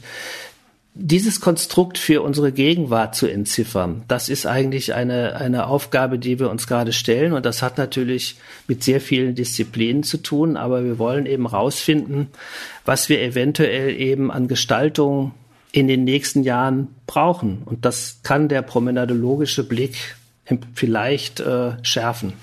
dieses 0.94 1.40
Konstrukt 1.40 1.96
für 1.96 2.20
unsere 2.20 2.52
Gegenwart 2.52 3.14
zu 3.14 3.26
entziffern, 3.26 4.04
das 4.08 4.28
ist 4.28 4.44
eigentlich 4.44 4.94
eine, 4.94 5.36
eine 5.36 5.66
Aufgabe, 5.66 6.18
die 6.18 6.38
wir 6.38 6.50
uns 6.50 6.66
gerade 6.66 6.92
stellen. 6.92 7.32
Und 7.32 7.46
das 7.46 7.62
hat 7.62 7.78
natürlich 7.78 8.36
mit 8.68 8.84
sehr 8.84 9.00
vielen 9.00 9.34
Disziplinen 9.34 10.02
zu 10.02 10.18
tun. 10.18 10.56
Aber 10.56 10.84
wir 10.84 10.98
wollen 10.98 11.24
eben 11.24 11.46
rausfinden, 11.46 12.28
was 12.84 13.08
wir 13.08 13.22
eventuell 13.22 13.98
eben 13.98 14.30
an 14.30 14.48
Gestaltung 14.48 15.32
in 15.72 15.88
den 15.88 16.04
nächsten 16.04 16.42
Jahren 16.42 16.88
brauchen. 17.06 17.62
Und 17.64 17.86
das 17.86 18.20
kann 18.22 18.48
der 18.48 18.60
promenadologische 18.60 19.66
Blick 19.66 20.16
vielleicht 20.74 21.40
äh, 21.40 21.72
schärfen. 21.82 22.34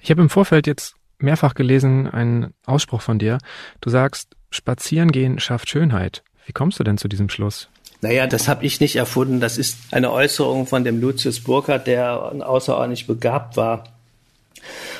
Ich 0.00 0.10
habe 0.10 0.22
im 0.22 0.30
Vorfeld 0.30 0.66
jetzt 0.66 0.94
mehrfach 1.18 1.54
gelesen 1.54 2.08
einen 2.08 2.54
Ausspruch 2.64 3.02
von 3.02 3.18
dir. 3.18 3.38
Du 3.82 3.90
sagst, 3.90 4.34
Spazierengehen 4.50 5.38
schafft 5.38 5.68
Schönheit. 5.68 6.22
Wie 6.46 6.52
kommst 6.52 6.80
du 6.80 6.84
denn 6.84 6.98
zu 6.98 7.08
diesem 7.08 7.28
Schluss? 7.28 7.68
Naja, 8.02 8.26
das 8.26 8.48
habe 8.48 8.66
ich 8.66 8.80
nicht 8.80 8.96
erfunden. 8.96 9.38
Das 9.38 9.58
ist 9.58 9.78
eine 9.92 10.10
Äußerung 10.10 10.66
von 10.66 10.82
dem 10.82 11.00
Lucius 11.00 11.40
Burkhardt, 11.40 11.86
der 11.86 12.32
außerordentlich 12.44 13.06
begabt 13.06 13.56
war, 13.56 13.84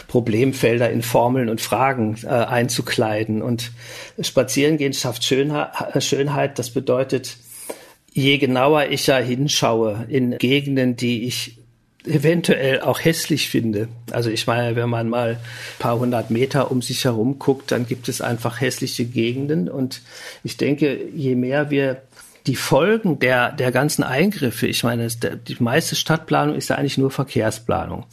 Problemfelder 0.06 0.88
in 0.88 1.02
Formeln 1.02 1.48
und 1.48 1.60
Fragen 1.60 2.16
äh, 2.22 2.28
einzukleiden. 2.28 3.42
Und 3.42 3.72
Spazierengehen 4.20 4.92
schafft 4.92 5.24
Schönheit. 5.24 6.58
Das 6.60 6.70
bedeutet, 6.70 7.36
je 8.12 8.38
genauer 8.38 8.86
ich 8.86 9.08
ja 9.08 9.18
hinschaue 9.18 10.06
in 10.08 10.38
Gegenden, 10.38 10.94
die 10.94 11.26
ich 11.26 11.58
eventuell 12.06 12.82
auch 12.82 13.00
hässlich 13.00 13.48
finde. 13.48 13.88
Also 14.12 14.30
ich 14.30 14.46
meine, 14.46 14.76
wenn 14.76 14.88
man 14.88 15.08
mal 15.08 15.30
ein 15.30 15.78
paar 15.80 15.98
hundert 15.98 16.30
Meter 16.30 16.70
um 16.70 16.82
sich 16.82 17.04
herum 17.04 17.40
guckt, 17.40 17.72
dann 17.72 17.84
gibt 17.84 18.08
es 18.08 18.20
einfach 18.20 18.60
hässliche 18.60 19.06
Gegenden. 19.06 19.68
Und 19.68 20.02
ich 20.44 20.56
denke, 20.56 21.00
je 21.14 21.34
mehr 21.34 21.70
wir 21.70 22.02
die 22.46 22.56
Folgen 22.56 23.18
der, 23.18 23.52
der 23.52 23.72
ganzen 23.72 24.02
Eingriffe, 24.02 24.66
ich 24.66 24.82
meine, 24.84 25.08
die 25.08 25.56
meiste 25.60 25.94
Stadtplanung 25.94 26.56
ist 26.56 26.68
ja 26.68 26.76
eigentlich 26.76 26.98
nur 26.98 27.10
Verkehrsplanung 27.10 28.06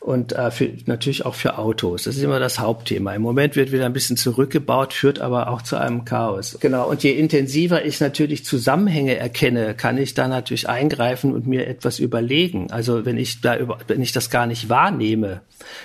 und 0.00 0.32
äh, 0.32 0.50
für, 0.50 0.70
natürlich 0.86 1.26
auch 1.26 1.34
für 1.34 1.58
Autos. 1.58 2.04
Das 2.04 2.16
ist 2.16 2.22
immer 2.22 2.38
das 2.38 2.58
Hauptthema. 2.58 3.14
Im 3.14 3.22
Moment 3.22 3.56
wird 3.56 3.72
wieder 3.72 3.86
ein 3.86 3.92
bisschen 3.92 4.16
zurückgebaut, 4.16 4.92
führt 4.92 5.20
aber 5.20 5.50
auch 5.50 5.62
zu 5.62 5.76
einem 5.76 6.04
Chaos. 6.04 6.56
Genau. 6.60 6.88
Und 6.88 7.02
je 7.02 7.10
intensiver 7.10 7.84
ich 7.84 8.00
natürlich 8.00 8.44
Zusammenhänge 8.44 9.16
erkenne, 9.16 9.74
kann 9.74 9.98
ich 9.98 10.14
da 10.14 10.28
natürlich 10.28 10.68
eingreifen 10.68 11.34
und 11.34 11.46
mir 11.46 11.66
etwas 11.66 11.98
überlegen. 11.98 12.70
Also 12.70 13.04
wenn 13.04 13.18
ich 13.18 13.40
da 13.40 13.56
über, 13.56 13.78
wenn 13.88 14.00
ich 14.00 14.12
das 14.12 14.30
gar 14.30 14.46
nicht 14.46 14.68
wahrnehme, 14.68 15.40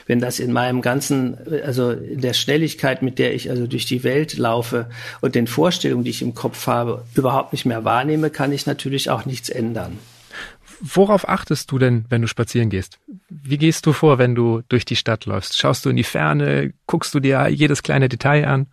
wenn 0.06 0.20
das 0.20 0.40
in 0.40 0.54
meinem 0.54 0.82
ganzen, 0.82 1.38
also 1.66 1.92
in 1.92 2.22
der 2.22 2.34
Schnelligkeit, 2.34 3.02
mit 3.02 3.20
der 3.20 3.34
ich 3.34 3.50
also 3.50 3.68
durch 3.68 3.86
die 3.86 4.04
Welt 4.04 4.38
laufe 4.38 4.88
und 5.22 5.36
den 5.36 5.48
Vorstellungen, 5.48 6.04
die 6.04 6.12
ich 6.12 6.22
im 6.22 6.36
Kopf 6.36 6.68
habe, 6.68 7.04
überhaupt 7.16 7.54
nicht 7.54 7.66
mehr 7.66 7.83
wahrnehme, 7.86 8.30
kann 8.30 8.52
ich 8.52 8.66
natürlich 8.66 9.10
auch 9.10 9.26
nichts 9.26 9.50
ändern. 9.50 10.00
Worauf 10.82 11.30
achtest 11.30 11.72
du 11.72 11.80
denn, 11.80 12.06
wenn 12.10 12.22
du 12.22 12.28
spazieren 12.28 12.70
gehst? 12.70 13.00
Wie 13.30 13.58
gehst 13.58 13.86
du 13.86 13.94
vor, 13.94 14.18
wenn 14.18 14.36
du 14.36 14.64
durch 14.68 14.84
die 14.86 14.96
Stadt 14.96 15.26
läufst? 15.26 15.58
Schaust 15.58 15.86
du 15.86 15.90
in 15.90 15.96
die 15.96 16.04
Ferne? 16.04 16.74
Guckst 16.88 17.14
du 17.14 17.20
dir 17.20 17.48
jedes 17.48 17.84
kleine 17.84 18.10
Detail 18.10 18.46
an? 18.48 18.68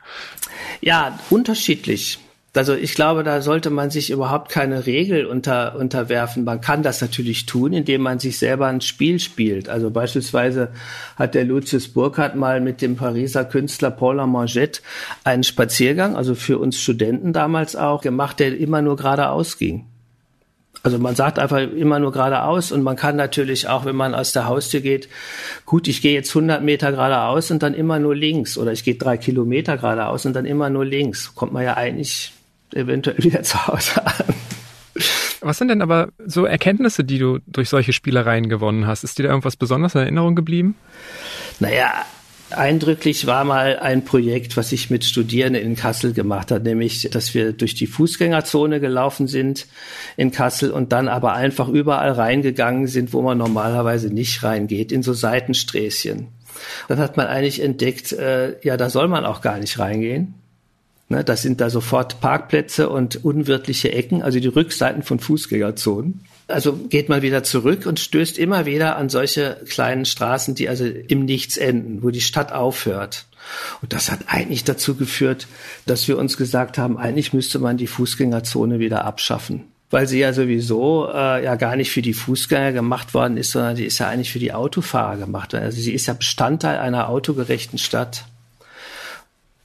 Ja, 0.80 1.18
unterschiedlich. 1.30 2.18
Also 2.52 2.74
ich 2.74 2.96
glaube, 2.96 3.22
da 3.22 3.42
sollte 3.42 3.70
man 3.70 3.90
sich 3.90 4.10
überhaupt 4.10 4.50
keine 4.50 4.86
Regel 4.86 5.24
unter, 5.26 5.76
unterwerfen. 5.76 6.42
Man 6.42 6.60
kann 6.60 6.82
das 6.82 7.00
natürlich 7.00 7.46
tun, 7.46 7.72
indem 7.72 8.02
man 8.02 8.18
sich 8.18 8.38
selber 8.38 8.66
ein 8.66 8.80
Spiel 8.80 9.20
spielt. 9.20 9.68
Also 9.68 9.90
beispielsweise 9.90 10.70
hat 11.14 11.36
der 11.36 11.44
Lucius 11.44 11.86
Burkhardt 11.88 12.34
mal 12.34 12.60
mit 12.60 12.82
dem 12.82 12.96
Pariser 12.96 13.44
Künstler 13.44 13.92
Paul 13.92 14.16
Mangette 14.26 14.80
einen 15.22 15.44
Spaziergang, 15.44 16.16
also 16.16 16.34
für 16.34 16.58
uns 16.58 16.80
Studenten 16.80 17.32
damals 17.32 17.76
auch, 17.76 18.00
gemacht, 18.00 18.40
der 18.40 18.58
immer 18.58 18.82
nur 18.82 18.96
geradeaus 18.96 19.56
ging. 19.56 19.86
Also 20.82 20.98
man 20.98 21.14
sagt 21.14 21.38
einfach 21.38 21.60
immer 21.60 21.98
nur 21.98 22.10
geradeaus 22.10 22.72
und 22.72 22.82
man 22.82 22.96
kann 22.96 23.14
natürlich 23.14 23.68
auch, 23.68 23.84
wenn 23.84 23.96
man 23.96 24.14
aus 24.14 24.32
der 24.32 24.46
Haustür 24.46 24.80
geht, 24.80 25.08
gut, 25.66 25.86
ich 25.86 26.00
gehe 26.00 26.14
jetzt 26.14 26.30
100 26.30 26.62
Meter 26.62 26.90
geradeaus 26.90 27.50
und 27.50 27.62
dann 27.62 27.74
immer 27.74 27.98
nur 27.98 28.16
links 28.16 28.56
oder 28.56 28.72
ich 28.72 28.82
gehe 28.82 28.94
drei 28.94 29.18
Kilometer 29.18 29.76
geradeaus 29.76 30.24
und 30.24 30.34
dann 30.34 30.46
immer 30.46 30.70
nur 30.70 30.86
links. 30.86 31.34
Kommt 31.34 31.52
man 31.52 31.64
ja 31.64 31.76
eigentlich 31.76 32.32
eventuell 32.74 33.22
wieder 33.22 33.42
zu 33.42 33.66
Hause 33.66 34.04
an. 34.06 34.34
Was 35.40 35.58
sind 35.58 35.68
denn 35.68 35.80
aber 35.80 36.10
so 36.26 36.44
Erkenntnisse, 36.44 37.02
die 37.04 37.18
du 37.18 37.38
durch 37.46 37.68
solche 37.70 37.92
Spielereien 37.92 38.48
gewonnen 38.48 38.86
hast? 38.86 39.04
Ist 39.04 39.18
dir 39.18 39.24
da 39.24 39.30
irgendwas 39.30 39.56
besonders 39.56 39.94
in 39.94 40.02
Erinnerung 40.02 40.34
geblieben? 40.34 40.74
Naja, 41.60 42.04
Eindrücklich 42.50 43.28
war 43.28 43.44
mal 43.44 43.78
ein 43.78 44.04
Projekt, 44.04 44.56
was 44.56 44.72
ich 44.72 44.90
mit 44.90 45.04
Studierenden 45.04 45.62
in 45.62 45.76
Kassel 45.76 46.12
gemacht 46.12 46.50
hat, 46.50 46.64
nämlich, 46.64 47.08
dass 47.10 47.32
wir 47.32 47.52
durch 47.52 47.74
die 47.74 47.86
Fußgängerzone 47.86 48.80
gelaufen 48.80 49.28
sind 49.28 49.68
in 50.16 50.32
Kassel 50.32 50.72
und 50.72 50.90
dann 50.90 51.06
aber 51.06 51.34
einfach 51.34 51.68
überall 51.68 52.10
reingegangen 52.10 52.88
sind, 52.88 53.12
wo 53.12 53.22
man 53.22 53.38
normalerweise 53.38 54.12
nicht 54.12 54.42
reingeht, 54.42 54.90
in 54.90 55.04
so 55.04 55.12
Seitensträßchen. 55.12 56.26
Dann 56.88 56.98
hat 56.98 57.16
man 57.16 57.28
eigentlich 57.28 57.62
entdeckt, 57.62 58.12
äh, 58.12 58.56
ja, 58.62 58.76
da 58.76 58.90
soll 58.90 59.06
man 59.06 59.24
auch 59.24 59.42
gar 59.42 59.58
nicht 59.58 59.78
reingehen. 59.78 60.34
Ne, 61.10 61.24
das 61.24 61.42
sind 61.42 61.60
da 61.60 61.70
sofort 61.70 62.20
Parkplätze 62.20 62.88
und 62.88 63.24
unwirtliche 63.24 63.92
Ecken, 63.92 64.22
also 64.22 64.38
die 64.38 64.46
Rückseiten 64.46 65.02
von 65.02 65.18
Fußgängerzonen. 65.18 66.20
Also 66.46 66.72
geht 66.72 67.08
man 67.08 67.20
wieder 67.20 67.42
zurück 67.42 67.84
und 67.86 67.98
stößt 67.98 68.38
immer 68.38 68.64
wieder 68.64 68.96
an 68.96 69.08
solche 69.08 69.60
kleinen 69.68 70.04
Straßen, 70.04 70.54
die 70.54 70.68
also 70.68 70.84
im 70.84 71.24
Nichts 71.24 71.56
enden, 71.56 72.04
wo 72.04 72.10
die 72.10 72.20
Stadt 72.20 72.52
aufhört. 72.52 73.26
Und 73.82 73.92
das 73.92 74.12
hat 74.12 74.20
eigentlich 74.28 74.62
dazu 74.62 74.94
geführt, 74.94 75.48
dass 75.84 76.06
wir 76.06 76.16
uns 76.16 76.36
gesagt 76.36 76.78
haben, 76.78 76.96
eigentlich 76.96 77.32
müsste 77.32 77.58
man 77.58 77.76
die 77.76 77.88
Fußgängerzone 77.88 78.78
wieder 78.78 79.04
abschaffen. 79.04 79.64
Weil 79.90 80.06
sie 80.06 80.20
ja 80.20 80.32
sowieso 80.32 81.08
äh, 81.12 81.42
ja 81.42 81.56
gar 81.56 81.74
nicht 81.74 81.90
für 81.90 82.02
die 82.02 82.14
Fußgänger 82.14 82.70
gemacht 82.70 83.14
worden 83.14 83.36
ist, 83.36 83.50
sondern 83.50 83.74
die 83.74 83.84
ist 83.84 83.98
ja 83.98 84.08
eigentlich 84.08 84.30
für 84.30 84.38
die 84.38 84.52
Autofahrer 84.52 85.16
gemacht 85.16 85.54
worden. 85.54 85.64
Also 85.64 85.80
sie 85.80 85.92
ist 85.92 86.06
ja 86.06 86.14
Bestandteil 86.14 86.78
einer 86.78 87.08
autogerechten 87.08 87.78
Stadt. 87.78 88.26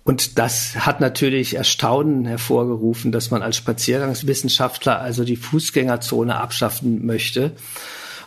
Und 0.06 0.38
das 0.38 0.76
hat 0.86 1.02
natürlich 1.02 1.56
Erstaunen 1.56 2.26
hervorgerufen, 2.26 3.12
dass 3.12 3.32
man 3.32 3.42
als 3.42 3.58
Spaziergangswissenschaftler 3.58 5.02
also 5.02 5.24
die 5.24 5.36
Fußgängerzone 5.36 6.40
abschaffen 6.40 7.08
möchte. 7.08 7.54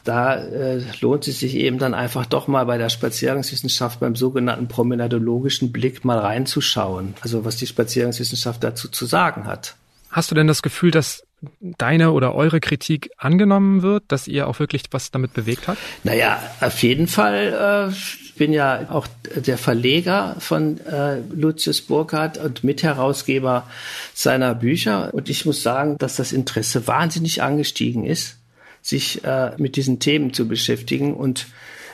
Da 0.02 0.36
äh, 0.36 0.82
lohnt 1.00 1.28
es 1.28 1.38
sich 1.38 1.54
eben 1.54 1.78
dann 1.78 1.94
einfach 1.94 2.26
doch 2.26 2.48
mal 2.48 2.66
bei 2.66 2.78
der 2.78 2.88
Spaziergangswissenschaft 2.88 4.00
beim 4.00 4.16
sogenannten 4.16 4.66
promenadologischen 4.66 5.70
Blick 5.70 6.04
mal 6.04 6.18
reinzuschauen, 6.18 7.14
also 7.20 7.44
was 7.44 7.56
die 7.56 7.66
Spaziergangswissenschaft 7.68 8.64
dazu 8.64 8.88
zu 8.88 9.06
sagen 9.06 9.46
hat. 9.46 9.76
Hast 10.10 10.32
du 10.32 10.34
denn 10.34 10.48
das 10.48 10.62
Gefühl, 10.62 10.90
dass 10.90 11.22
deine 11.60 12.10
oder 12.10 12.34
eure 12.34 12.58
Kritik 12.58 13.10
angenommen 13.18 13.82
wird, 13.82 14.02
dass 14.08 14.26
ihr 14.26 14.48
auch 14.48 14.58
wirklich 14.58 14.84
was 14.90 15.12
damit 15.12 15.32
bewegt 15.32 15.68
habt? 15.68 15.78
Naja, 16.02 16.42
auf 16.60 16.82
jeden 16.82 17.06
Fall. 17.06 17.92
Äh, 17.92 17.94
bin 18.38 18.52
ja 18.52 18.86
auch 18.90 19.06
der 19.34 19.58
Verleger 19.58 20.36
von 20.38 20.80
äh, 20.86 21.18
Lucius 21.34 21.82
Burkhardt 21.82 22.38
und 22.38 22.64
Mitherausgeber 22.64 23.68
seiner 24.14 24.54
Bücher. 24.54 25.12
Und 25.12 25.28
ich 25.28 25.44
muss 25.44 25.62
sagen, 25.62 25.98
dass 25.98 26.16
das 26.16 26.32
Interesse 26.32 26.86
wahnsinnig 26.86 27.42
angestiegen 27.42 28.04
ist, 28.04 28.36
sich 28.80 29.24
äh, 29.24 29.52
mit 29.58 29.76
diesen 29.76 29.98
Themen 30.00 30.32
zu 30.32 30.48
beschäftigen. 30.48 31.14
Und 31.14 31.46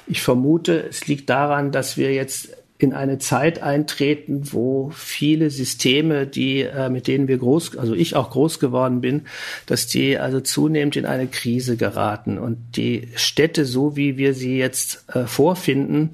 ich 0.06 0.22
vermute, 0.22 0.86
es 0.88 1.06
liegt 1.06 1.30
daran, 1.30 1.72
dass 1.72 1.96
wir 1.96 2.12
jetzt 2.12 2.50
in 2.78 2.92
eine 2.92 3.18
Zeit 3.18 3.62
eintreten, 3.62 4.52
wo 4.52 4.90
viele 4.94 5.50
Systeme, 5.50 6.26
die 6.26 6.62
äh, 6.62 6.88
mit 6.88 7.06
denen 7.06 7.28
wir 7.28 7.38
groß, 7.38 7.76
also 7.78 7.94
ich 7.94 8.16
auch 8.16 8.30
groß 8.30 8.58
geworden 8.58 9.00
bin, 9.00 9.22
dass 9.66 9.86
die 9.86 10.18
also 10.18 10.40
zunehmend 10.40 10.96
in 10.96 11.06
eine 11.06 11.28
Krise 11.28 11.76
geraten 11.76 12.38
und 12.38 12.58
die 12.76 13.08
Städte, 13.14 13.64
so 13.64 13.96
wie 13.96 14.16
wir 14.16 14.34
sie 14.34 14.58
jetzt 14.58 15.04
äh, 15.14 15.26
vorfinden, 15.26 16.10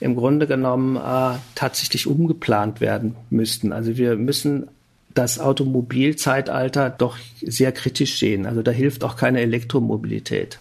im 0.00 0.14
Grunde 0.14 0.46
genommen 0.46 0.96
äh, 0.96 1.38
tatsächlich 1.54 2.06
umgeplant 2.06 2.82
werden 2.82 3.16
müssten. 3.30 3.72
Also 3.72 3.96
wir 3.96 4.16
müssen 4.16 4.68
das 5.14 5.38
Automobilzeitalter 5.38 6.90
doch 6.90 7.16
sehr 7.40 7.72
kritisch 7.72 8.18
sehen. 8.18 8.46
Also 8.46 8.62
da 8.62 8.72
hilft 8.72 9.04
auch 9.04 9.16
keine 9.16 9.40
Elektromobilität. 9.40 10.58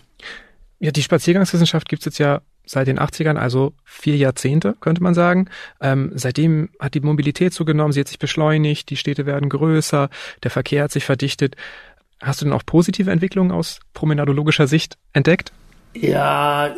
Ja, 0.79 0.91
die 0.91 1.01
Spaziergangswissenschaft 1.01 1.89
gibt 1.89 2.01
es 2.01 2.05
jetzt 2.05 2.19
ja 2.19 2.41
seit 2.65 2.87
den 2.87 2.99
80ern, 2.99 3.35
also 3.35 3.73
vier 3.83 4.15
Jahrzehnte, 4.15 4.75
könnte 4.79 5.03
man 5.03 5.13
sagen. 5.13 5.49
Ähm, 5.81 6.11
seitdem 6.15 6.69
hat 6.79 6.93
die 6.93 7.01
Mobilität 7.01 7.53
zugenommen, 7.53 7.91
sie 7.91 7.99
hat 7.99 8.07
sich 8.07 8.19
beschleunigt, 8.19 8.89
die 8.89 8.97
Städte 8.97 9.25
werden 9.25 9.49
größer, 9.49 10.09
der 10.43 10.51
Verkehr 10.51 10.83
hat 10.83 10.91
sich 10.91 11.05
verdichtet. 11.05 11.55
Hast 12.21 12.41
du 12.41 12.45
denn 12.45 12.53
auch 12.53 12.65
positive 12.65 13.11
Entwicklungen 13.11 13.51
aus 13.51 13.79
promenadologischer 13.93 14.67
Sicht 14.67 14.97
entdeckt? 15.11 15.51
Ja, 15.93 16.75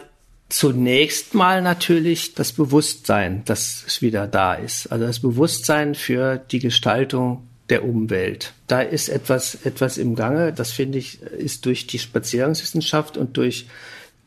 zunächst 0.50 1.34
mal 1.34 1.62
natürlich 1.62 2.34
das 2.34 2.52
Bewusstsein, 2.52 3.44
das 3.46 4.02
wieder 4.02 4.28
da 4.28 4.56
ist. 4.56 4.92
Also 4.92 5.06
das 5.06 5.20
Bewusstsein 5.20 5.96
für 5.96 6.38
die 6.38 6.60
Gestaltung 6.60 7.48
der 7.70 7.84
Umwelt. 7.84 8.54
Da 8.68 8.82
ist 8.82 9.10
etwas, 9.10 9.56
etwas 9.66 9.98
im 9.98 10.16
Gange. 10.16 10.54
Das 10.54 10.72
finde 10.72 10.98
ich, 10.98 11.22
ist 11.22 11.66
durch 11.66 11.88
die 11.88 12.00
Spaziergangswissenschaft 12.00 13.18
und 13.18 13.38
durch 13.38 13.66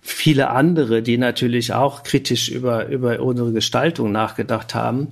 viele 0.01 0.51
andere, 0.51 1.03
die 1.03 1.19
natürlich 1.19 1.73
auch 1.75 2.03
kritisch 2.03 2.49
über, 2.49 2.87
über 2.87 3.21
unsere 3.21 3.53
Gestaltung 3.53 4.13
nachgedacht 4.13 4.75
haben. 4.75 5.09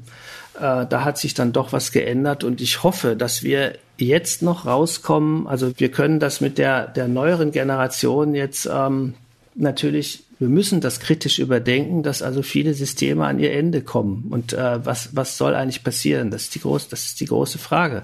Äh, 0.56 0.86
da 0.86 1.04
hat 1.04 1.18
sich 1.18 1.34
dann 1.34 1.52
doch 1.52 1.72
was 1.72 1.92
geändert 1.92 2.44
und 2.44 2.60
ich 2.60 2.82
hoffe, 2.82 3.16
dass 3.16 3.42
wir 3.42 3.74
jetzt 3.98 4.42
noch 4.42 4.66
rauskommen. 4.66 5.46
Also 5.46 5.72
wir 5.78 5.90
können 5.90 6.20
das 6.20 6.40
mit 6.40 6.58
der, 6.58 6.86
der 6.86 7.08
neueren 7.08 7.50
Generation 7.50 8.34
jetzt 8.34 8.68
ähm, 8.72 9.14
natürlich, 9.54 10.24
wir 10.38 10.48
müssen 10.48 10.80
das 10.80 11.00
kritisch 11.00 11.38
überdenken, 11.38 12.02
dass 12.02 12.22
also 12.22 12.42
viele 12.42 12.74
Systeme 12.74 13.26
an 13.26 13.38
ihr 13.38 13.52
Ende 13.52 13.80
kommen. 13.82 14.26
Und 14.30 14.52
äh, 14.52 14.84
was, 14.84 15.16
was 15.16 15.36
soll 15.36 15.54
eigentlich 15.54 15.82
passieren? 15.82 16.30
Das 16.30 16.42
ist 16.42 16.54
die 16.54 16.60
große, 16.60 16.88
das 16.90 17.06
ist 17.06 17.20
die 17.20 17.26
große 17.26 17.58
Frage. 17.58 18.02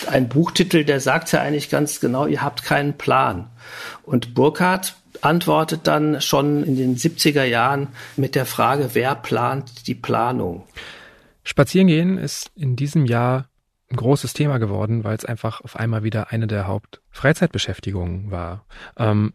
Und 0.00 0.08
ein 0.08 0.28
Buchtitel, 0.28 0.84
der 0.84 1.00
sagt 1.00 1.32
ja 1.32 1.40
eigentlich 1.40 1.70
ganz 1.70 2.00
genau, 2.00 2.26
ihr 2.26 2.42
habt 2.42 2.62
keinen 2.62 2.94
Plan. 2.94 3.48
Und 4.04 4.34
Burkhardt 4.34 4.94
antwortet 5.22 5.86
dann 5.86 6.20
schon 6.20 6.64
in 6.64 6.76
den 6.76 6.96
70er 6.96 7.44
Jahren 7.44 7.88
mit 8.16 8.34
der 8.34 8.44
Frage, 8.44 8.90
wer 8.92 9.14
plant 9.14 9.86
die 9.86 9.94
Planung? 9.94 10.64
Spazierengehen 11.44 12.18
ist 12.18 12.50
in 12.54 12.76
diesem 12.76 13.06
Jahr 13.06 13.46
ein 13.90 13.96
großes 13.96 14.32
Thema 14.32 14.58
geworden, 14.58 15.04
weil 15.04 15.16
es 15.16 15.24
einfach 15.24 15.60
auf 15.62 15.76
einmal 15.76 16.02
wieder 16.02 16.30
eine 16.30 16.46
der 16.46 16.66
Hauptfreizeitbeschäftigungen 16.66 18.30
war. 18.30 18.64
Ähm, 18.96 19.32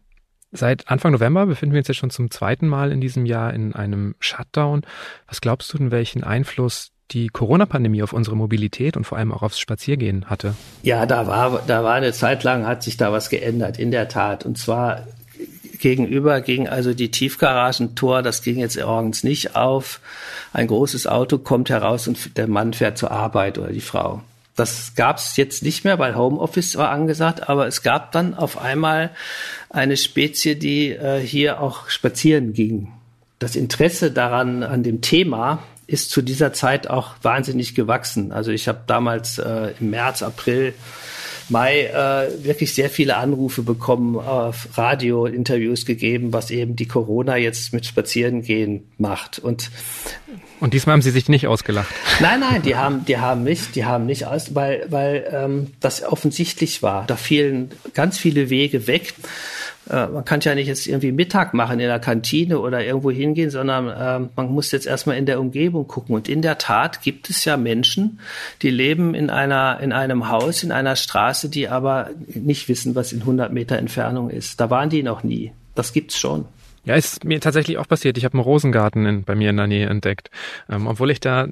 seit 0.52 0.90
Anfang 0.90 1.12
November 1.12 1.46
befinden 1.46 1.74
wir 1.74 1.80
uns 1.80 1.88
jetzt 1.88 1.98
schon 1.98 2.10
zum 2.10 2.32
zweiten 2.32 2.68
Mal 2.68 2.92
in 2.92 3.02
diesem 3.02 3.26
Jahr 3.26 3.54
in 3.54 3.74
einem 3.74 4.16
Shutdown. 4.20 4.82
Was 5.28 5.42
glaubst 5.42 5.72
du 5.74 5.78
denn, 5.78 5.92
welchen 5.92 6.24
Einfluss 6.24 6.92
die 7.12 7.30
Corona-Pandemie 7.30 8.04
auf 8.04 8.14
unsere 8.14 8.36
Mobilität 8.36 8.98
und 8.98 9.06
vor 9.06 9.18
allem 9.18 9.32
auch 9.32 9.44
aufs 9.44 9.60
Spaziergehen 9.60 10.26
hatte? 10.26 10.56
Ja, 10.84 11.06
da 11.06 11.28
war, 11.28 11.62
da 11.66 11.84
war 11.84 11.94
eine 11.94 12.12
Zeit 12.12 12.44
lang, 12.44 12.66
hat 12.66 12.84
sich 12.84 12.98
da 12.98 13.12
was 13.12 13.30
geändert, 13.30 13.80
in 13.80 13.92
der 13.92 14.10
Tat. 14.10 14.46
Und 14.46 14.58
zwar 14.58 15.08
gegenüber 15.80 16.42
ging 16.42 16.68
also 16.68 16.94
die 16.94 17.12
Tiefgaragentor, 17.12 18.22
das 18.22 18.42
ging 18.42 18.58
jetzt 18.58 18.80
morgens 18.80 19.24
nicht 19.24 19.56
auf. 19.56 20.00
Ein 20.54 20.68
großes 20.68 21.08
Auto 21.08 21.38
kommt 21.38 21.70
heraus 21.70 22.08
und 22.08 22.38
der 22.38 22.48
Mann 22.48 22.74
fährt 22.74 22.98
zur 22.98 23.12
Arbeit 23.12 23.58
oder 23.58 23.72
die 23.72 23.82
Frau. 23.82 24.22
Das 24.56 24.94
gab 24.96 25.18
es 25.18 25.38
jetzt 25.38 25.62
nicht 25.62 25.84
mehr, 25.84 26.00
weil 26.00 26.16
Homeoffice 26.16 26.78
war 26.78 26.90
angesagt, 26.90 27.48
aber 27.48 27.68
es 27.68 27.84
gab 27.84 28.12
dann 28.12 28.34
auf 28.34 28.58
einmal 28.58 29.12
eine 29.70 29.98
Spezie, 29.98 30.56
die 30.56 30.90
äh, 30.92 31.20
hier 31.20 31.62
auch 31.62 31.90
spazieren 31.90 32.54
ging. 32.54 32.92
Das 33.38 33.56
Interesse 33.56 34.10
daran, 34.12 34.64
an 34.64 34.82
dem 34.82 35.02
Thema, 35.02 35.64
ist 35.86 36.10
zu 36.10 36.22
dieser 36.22 36.54
Zeit 36.54 36.90
auch 36.90 37.12
wahnsinnig 37.22 37.76
gewachsen. 37.76 38.32
Also 38.32 38.52
ich 38.52 38.68
habe 38.68 38.80
damals 38.88 39.38
äh, 39.38 39.74
im 39.80 39.92
März, 39.92 40.24
April 40.24 40.74
Mai 41.50 41.86
äh, 41.86 42.44
wirklich 42.44 42.74
sehr 42.74 42.90
viele 42.90 43.18
Anrufe 43.18 43.64
bekommen, 43.64 44.18
auf 44.18 44.68
Radio 44.78 45.26
Interviews 45.26 45.86
gegeben, 45.86 46.34
was 46.34 46.52
eben 46.52 46.76
die 46.76 46.88
Corona 46.88 47.38
jetzt 47.38 47.74
mit 47.74 47.86
Spazierengehen 47.86 48.92
macht. 48.98 49.40
Und 49.40 49.72
und 50.60 50.74
diesmal 50.74 50.94
haben 50.94 51.02
sie 51.04 51.12
sich 51.12 51.30
nicht 51.30 51.46
ausgelacht. 51.46 51.94
Nein, 52.20 52.40
nein, 52.40 52.64
die 52.64 52.76
haben, 52.76 53.06
die 53.06 53.20
haben 53.20 53.44
nicht, 53.44 53.76
die 53.76 53.86
haben 53.86 54.08
nicht 54.08 54.26
aus, 54.26 54.56
weil, 54.56 54.88
weil 54.90 55.28
ähm, 55.32 55.68
das 55.80 56.04
offensichtlich 56.04 56.82
war. 56.82 57.06
Da 57.06 57.16
fielen 57.16 57.70
ganz 57.94 58.18
viele 58.18 58.50
Wege 58.50 58.88
weg. 58.88 59.14
Äh, 59.90 60.08
man 60.08 60.26
kann 60.26 60.42
ja 60.42 60.56
nicht 60.56 60.68
jetzt 60.68 60.88
irgendwie 60.88 61.12
Mittag 61.12 61.54
machen 61.54 61.80
in 61.80 61.88
der 61.88 62.00
Kantine 62.00 62.60
oder 62.60 62.84
irgendwo 62.84 63.12
hingehen, 63.12 63.50
sondern 63.50 63.88
äh, 63.88 64.28
man 64.36 64.52
muss 64.52 64.72
jetzt 64.72 64.86
erstmal 64.86 65.18
in 65.18 65.26
der 65.26 65.40
Umgebung 65.40 65.88
gucken. 65.88 66.16
Und 66.16 66.28
in 66.30 66.42
der 66.42 66.58
Tat 66.58 67.02
gibt 67.02 67.30
es 67.30 67.46
ja 67.46 67.58
Menschen, 67.58 68.20
die 68.62 68.70
leben 68.70 69.14
in 69.14 69.30
einer, 69.30 69.80
in 69.82 69.92
einem 69.92 70.30
Haus, 70.30 70.64
in 70.64 70.72
einer 70.72 70.96
Straße, 70.96 71.50
die 71.50 71.70
aber 71.70 72.10
nicht 72.28 72.68
wissen, 72.68 72.96
was 72.96 73.12
in 73.14 73.22
100 73.22 73.52
Meter 73.52 73.78
Entfernung 73.78 74.30
ist. 74.30 74.60
Da 74.60 74.70
waren 74.70 74.90
die 74.90 75.04
noch 75.04 75.24
nie. 75.24 75.52
Das 75.76 75.94
gibt's 75.94 76.20
schon. 76.20 76.46
Ja, 76.86 76.96
ist 76.96 77.26
mir 77.26 77.42
tatsächlich 77.42 77.78
auch 77.78 77.88
passiert. 77.88 78.18
Ich 78.18 78.26
habe 78.26 78.34
einen 78.34 78.44
Rosengarten 78.44 79.06
in, 79.06 79.24
bei 79.24 79.36
mir 79.36 79.50
in 79.50 79.58
der 79.58 79.68
Nähe 79.68 79.88
entdeckt. 79.88 80.32
Ähm, 80.70 80.88
obwohl 80.88 81.12
ich 81.12 81.20
da 81.20 81.48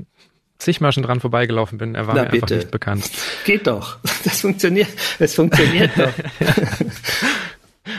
zigmal 0.59 0.93
schon 0.93 1.03
dran 1.03 1.19
vorbeigelaufen 1.19 1.77
bin, 1.77 1.95
er 1.95 2.07
war 2.07 2.15
Na, 2.15 2.23
mir 2.23 2.29
bitte. 2.29 2.43
einfach 2.45 2.55
nicht 2.55 2.71
bekannt. 2.71 3.09
Geht 3.45 3.67
doch. 3.67 3.97
Das 4.23 4.41
funktioniert. 4.41 4.87
Es 5.19 5.35
funktioniert 5.35 5.91
doch. 5.95 6.11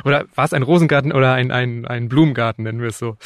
Oder 0.05 0.27
war 0.35 0.45
es 0.45 0.53
ein 0.53 0.63
Rosengarten 0.63 1.13
oder 1.13 1.33
ein, 1.33 1.51
ein, 1.51 1.87
ein 1.87 2.09
Blumengarten, 2.09 2.65
nennen 2.65 2.81
wir 2.81 2.89
es 2.89 2.99
so. 2.99 3.17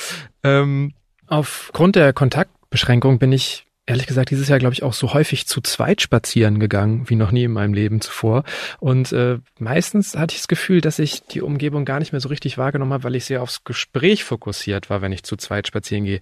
Ähm, 0.42 0.92
aufgrund 1.27 1.96
der 1.96 2.12
Kontaktbeschränkung 2.12 3.18
bin 3.18 3.33
ich 3.33 3.66
ehrlich 3.90 4.07
gesagt 4.07 4.31
dieses 4.31 4.49
Jahr, 4.49 4.61
glaube 4.61 4.73
ich, 4.73 4.85
auch 4.85 4.92
so 4.92 5.14
häufig 5.14 5.46
zu 5.46 5.61
zweit 5.61 6.01
spazieren 6.01 6.61
gegangen 6.61 7.11
wie 7.11 7.16
noch 7.16 7.33
nie 7.33 7.44
in 7.44 7.53
meinem 7.53 7.75
Leben 7.75 8.01
zuvor. 8.01 8.44
Und 8.79 9.12
äh, 9.12 9.38
meistens 9.59 10.16
hatte 10.16 10.35
ich 10.35 10.40
das 10.40 10.49
Gefühl, 10.49 10.81
dass 10.81 11.01
ich 11.01 11.25
die 11.25 11.42
Umgebung 11.42 11.85
gar 11.85 11.99
nicht 11.99 12.12
mehr 12.12 12.20
so 12.20 12.29
richtig 12.29 12.57
wahrgenommen 12.57 12.92
habe, 12.92 13.05
weil 13.05 13.16
ich 13.16 13.25
sehr 13.25 13.42
aufs 13.42 13.64
Gespräch 13.64 14.23
fokussiert 14.23 14.90
war, 14.90 15.03
wenn 15.03 15.12
ich 15.12 15.25
zu 15.25 15.37
zweit 15.37 15.66
spazieren 15.66 16.05
gehe. 16.05 16.20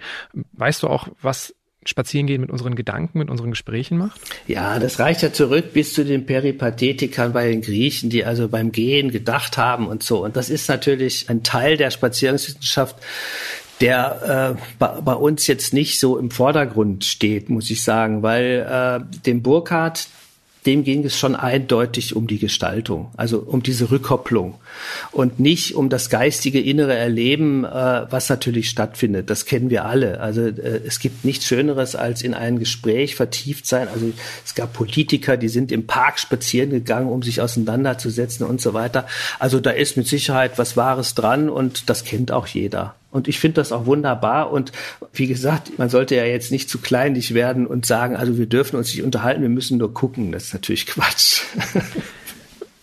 Weißt 0.53 0.83
du 0.83 0.89
auch, 0.89 1.09
was 1.21 1.55
Spazierengehen 1.85 2.41
mit 2.41 2.51
unseren 2.51 2.75
Gedanken, 2.75 3.19
mit 3.19 3.31
unseren 3.31 3.51
Gesprächen 3.51 3.99
macht? 3.99 4.21
Ja, 4.47 4.79
das 4.79 4.99
reicht 4.99 5.23
ja 5.23 5.33
zurück 5.33 5.73
bis 5.73 5.95
zu 5.95 6.05
den 6.05 6.27
Peripathetikern 6.27 7.33
bei 7.33 7.49
den 7.49 7.63
Griechen, 7.63 8.11
die 8.11 8.25
also 8.25 8.49
beim 8.49 8.73
Gehen 8.73 9.11
gedacht 9.11 9.57
haben 9.57 9.87
und 9.87 10.03
so. 10.03 10.25
Und 10.25 10.37
das 10.37 10.51
ist 10.51 10.69
natürlich 10.69 11.31
ein 11.31 11.43
Teil 11.43 11.77
der 11.77 11.91
Spazierenswissenschaft, 11.91 12.97
der 13.81 14.57
äh, 14.59 14.61
bei, 14.79 15.01
bei, 15.01 15.15
uns 15.15 15.47
jetzt 15.47 15.73
nicht 15.73 16.01
so 16.01 16.19
im 16.19 16.31
Vordergrund 16.31 17.05
steht, 17.05 17.49
muss 17.49 17.71
ich 17.71 17.83
sagen, 17.83 18.23
weil 18.23 18.67
äh, 18.69 19.21
dem 19.25 19.43
Burkhardt, 19.43 20.09
dem 20.67 20.83
ging 20.83 21.05
es 21.05 21.17
schon 21.17 21.37
eindeutig 21.37 22.17
um 22.17 22.27
die 22.27 22.41
Gestaltung, 22.41 23.13
also 23.17 23.39
um 23.39 23.63
diese 23.63 23.91
Rückkopplung 23.91 24.55
und 25.13 25.41
nicht 25.41 25.75
um 25.75 25.89
das 25.89 26.11
geistige 26.11 26.61
innere 26.61 26.95
Erleben, 26.95 27.65
äh, 27.65 27.69
was 28.11 28.29
natürlich 28.29 28.69
stattfindet. 28.69 29.31
Das 29.31 29.45
kennen 29.45 29.71
wir 29.71 29.85
alle. 29.85 30.21
Also 30.21 30.43
äh, 30.43 30.81
es 30.87 30.99
gibt 31.01 31.25
nichts 31.25 31.47
Schöneres 31.47 31.97
als 31.97 32.23
in 32.23 32.35
ein 32.35 32.59
Gespräch 32.59 33.15
vertieft 33.15 33.67
sein. 33.67 33.89
Also 33.89 34.13
es 34.45 34.55
gab 34.55 34.73
Politiker, 34.73 35.37
die 35.37 35.49
sind 35.49 35.73
im 35.73 35.87
Park 35.87 36.19
spazieren 36.19 36.71
gegangen, 36.71 37.09
um 37.09 37.23
sich 37.23 37.41
auseinanderzusetzen 37.41 38.47
und 38.47 38.61
so 38.61 38.75
weiter. 38.75 39.07
Also 39.39 39.61
da 39.61 39.71
ist 39.71 39.97
mit 39.97 40.07
Sicherheit 40.07 40.59
was 40.59 40.77
Wahres 40.77 41.15
dran 41.15 41.49
und 41.49 41.91
das 41.91 42.05
kennt 42.05 42.33
auch 42.33 42.47
jeder. 42.47 42.95
Und 43.11 43.27
ich 43.27 43.39
finde 43.39 43.55
das 43.55 43.73
auch 43.73 43.87
wunderbar. 43.87 44.51
Und 44.53 44.73
wie 45.13 45.27
gesagt, 45.27 45.79
man 45.79 45.89
sollte 45.89 46.15
ja 46.15 46.25
jetzt 46.25 46.53
nicht 46.53 46.69
zu 46.69 46.79
kleinlich 46.79 47.33
werden 47.33 47.67
und 47.67 47.87
sagen, 47.87 48.17
also 48.17 48.37
wir 48.37 48.47
dürfen 48.47 48.77
uns 48.77 48.89
nicht 48.95 49.03
unterhalten, 49.03 49.43
wir 49.43 49.49
müssen 49.49 49.79
nur 49.79 49.95
gucken. 49.95 50.33
Das 50.33 50.45
ist 50.45 50.55
natürlich 50.55 50.87
Quatsch. 50.87 51.43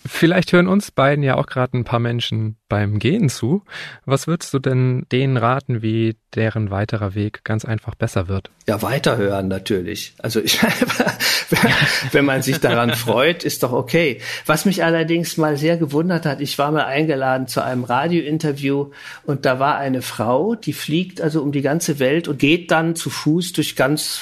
Vielleicht 0.08 0.54
hören 0.54 0.68
uns 0.68 0.92
beiden 0.92 1.24
ja 1.24 1.36
auch 1.36 1.48
gerade 1.48 1.76
ein 1.76 1.84
paar 1.84 2.00
Menschen 2.00 2.58
beim 2.70 3.00
Gehen 3.00 3.28
zu. 3.28 3.64
Was 4.06 4.28
würdest 4.28 4.54
du 4.54 4.60
denn 4.60 5.06
denen 5.12 5.36
raten, 5.36 5.82
wie 5.82 6.16
deren 6.36 6.70
weiterer 6.70 7.16
Weg 7.16 7.44
ganz 7.44 7.66
einfach 7.66 7.96
besser 7.96 8.28
wird? 8.28 8.52
Ja, 8.68 8.84
weiterhören 8.84 9.48
natürlich. 9.48 10.14
Also 10.20 10.42
ich, 10.42 10.62
wenn 12.12 12.26
man 12.26 12.44
sich 12.44 12.60
daran 12.60 12.92
freut, 12.94 13.44
ist 13.44 13.64
doch 13.64 13.72
okay. 13.72 14.22
Was 14.46 14.66
mich 14.66 14.84
allerdings 14.84 15.38
mal 15.38 15.58
sehr 15.58 15.78
gewundert 15.78 16.28
hat, 16.28 16.40
ich 16.40 16.60
war 16.60 16.72
mal 16.72 16.86
eingeladen 16.86 17.48
zu 17.48 17.64
einem 17.64 17.84
Radiointerview 17.84 18.92
und 19.24 19.46
da 19.46 19.60
war 19.60 19.78
eine 19.78 20.04
Frau, 20.04 20.54
die 20.54 20.74
fliegt 20.74 21.20
also 21.20 21.42
um 21.42 21.52
die 21.52 21.64
ganze 21.64 21.98
Welt 21.98 22.28
und 22.28 22.38
geht 22.38 22.70
dann 22.70 22.96
zu 22.96 23.10
Fuß 23.10 23.54
durch 23.54 23.76
ganz 23.76 24.22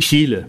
Chile 0.00 0.48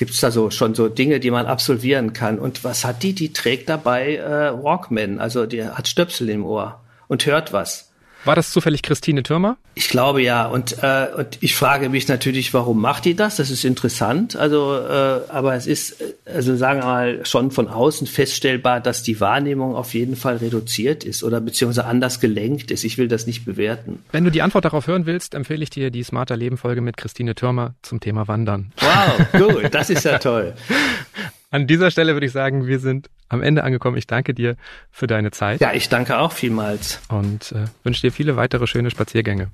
gibt 0.00 0.12
es 0.12 0.20
da 0.20 0.30
so 0.30 0.50
schon 0.50 0.74
so 0.74 0.88
Dinge, 0.88 1.20
die 1.20 1.30
man 1.30 1.44
absolvieren 1.44 2.14
kann. 2.14 2.38
Und 2.38 2.64
was 2.64 2.86
hat 2.86 3.02
die? 3.02 3.12
Die 3.12 3.34
trägt 3.34 3.68
dabei 3.68 4.16
äh, 4.16 4.50
Walkman, 4.64 5.20
also 5.20 5.44
die 5.44 5.62
hat 5.62 5.88
Stöpsel 5.88 6.30
im 6.30 6.42
Ohr 6.42 6.80
und 7.06 7.26
hört 7.26 7.52
was. 7.52 7.89
War 8.24 8.34
das 8.34 8.50
zufällig 8.50 8.82
Christine 8.82 9.22
Türmer? 9.22 9.56
Ich 9.74 9.88
glaube 9.88 10.22
ja. 10.22 10.46
Und, 10.46 10.76
äh, 10.82 11.08
und 11.16 11.38
ich 11.40 11.54
frage 11.54 11.88
mich 11.88 12.08
natürlich, 12.08 12.52
warum 12.52 12.80
macht 12.80 13.04
die 13.04 13.14
das? 13.14 13.36
Das 13.36 13.50
ist 13.50 13.64
interessant. 13.64 14.36
Also, 14.36 14.76
äh, 14.76 15.20
aber 15.28 15.54
es 15.54 15.66
ist, 15.66 15.96
also 16.26 16.56
sagen 16.56 16.80
wir 16.80 16.86
mal, 16.86 17.26
schon 17.26 17.50
von 17.50 17.68
außen 17.68 18.06
feststellbar, 18.06 18.80
dass 18.80 19.02
die 19.02 19.20
Wahrnehmung 19.20 19.74
auf 19.74 19.94
jeden 19.94 20.16
Fall 20.16 20.36
reduziert 20.36 21.04
ist 21.04 21.22
oder 21.22 21.40
beziehungsweise 21.40 21.86
anders 21.86 22.20
gelenkt 22.20 22.70
ist. 22.70 22.84
Ich 22.84 22.98
will 22.98 23.08
das 23.08 23.26
nicht 23.26 23.44
bewerten. 23.44 24.02
Wenn 24.12 24.24
du 24.24 24.30
die 24.30 24.42
Antwort 24.42 24.64
darauf 24.64 24.86
hören 24.86 25.06
willst, 25.06 25.34
empfehle 25.34 25.62
ich 25.62 25.70
dir 25.70 25.90
die 25.90 26.02
Smarter 26.02 26.36
Leben 26.36 26.58
Folge 26.58 26.80
mit 26.80 26.96
Christine 26.96 27.34
Türmer 27.34 27.74
zum 27.82 28.00
Thema 28.00 28.28
Wandern. 28.28 28.72
Wow, 28.80 29.32
gut, 29.32 29.74
das 29.74 29.88
ist 29.88 30.04
ja 30.04 30.18
toll. 30.18 30.52
An 31.50 31.66
dieser 31.66 31.90
Stelle 31.90 32.14
würde 32.14 32.26
ich 32.26 32.32
sagen, 32.32 32.66
wir 32.66 32.78
sind 32.78 33.10
am 33.28 33.42
Ende 33.42 33.64
angekommen. 33.64 33.96
Ich 33.96 34.06
danke 34.06 34.34
dir 34.34 34.56
für 34.90 35.08
deine 35.08 35.32
Zeit. 35.32 35.60
Ja, 35.60 35.72
ich 35.72 35.88
danke 35.88 36.18
auch 36.18 36.32
vielmals. 36.32 37.00
Und 37.08 37.52
äh, 37.52 37.64
wünsche 37.82 38.02
dir 38.02 38.12
viele 38.12 38.36
weitere 38.36 38.68
schöne 38.68 38.90
Spaziergänge. 38.90 39.50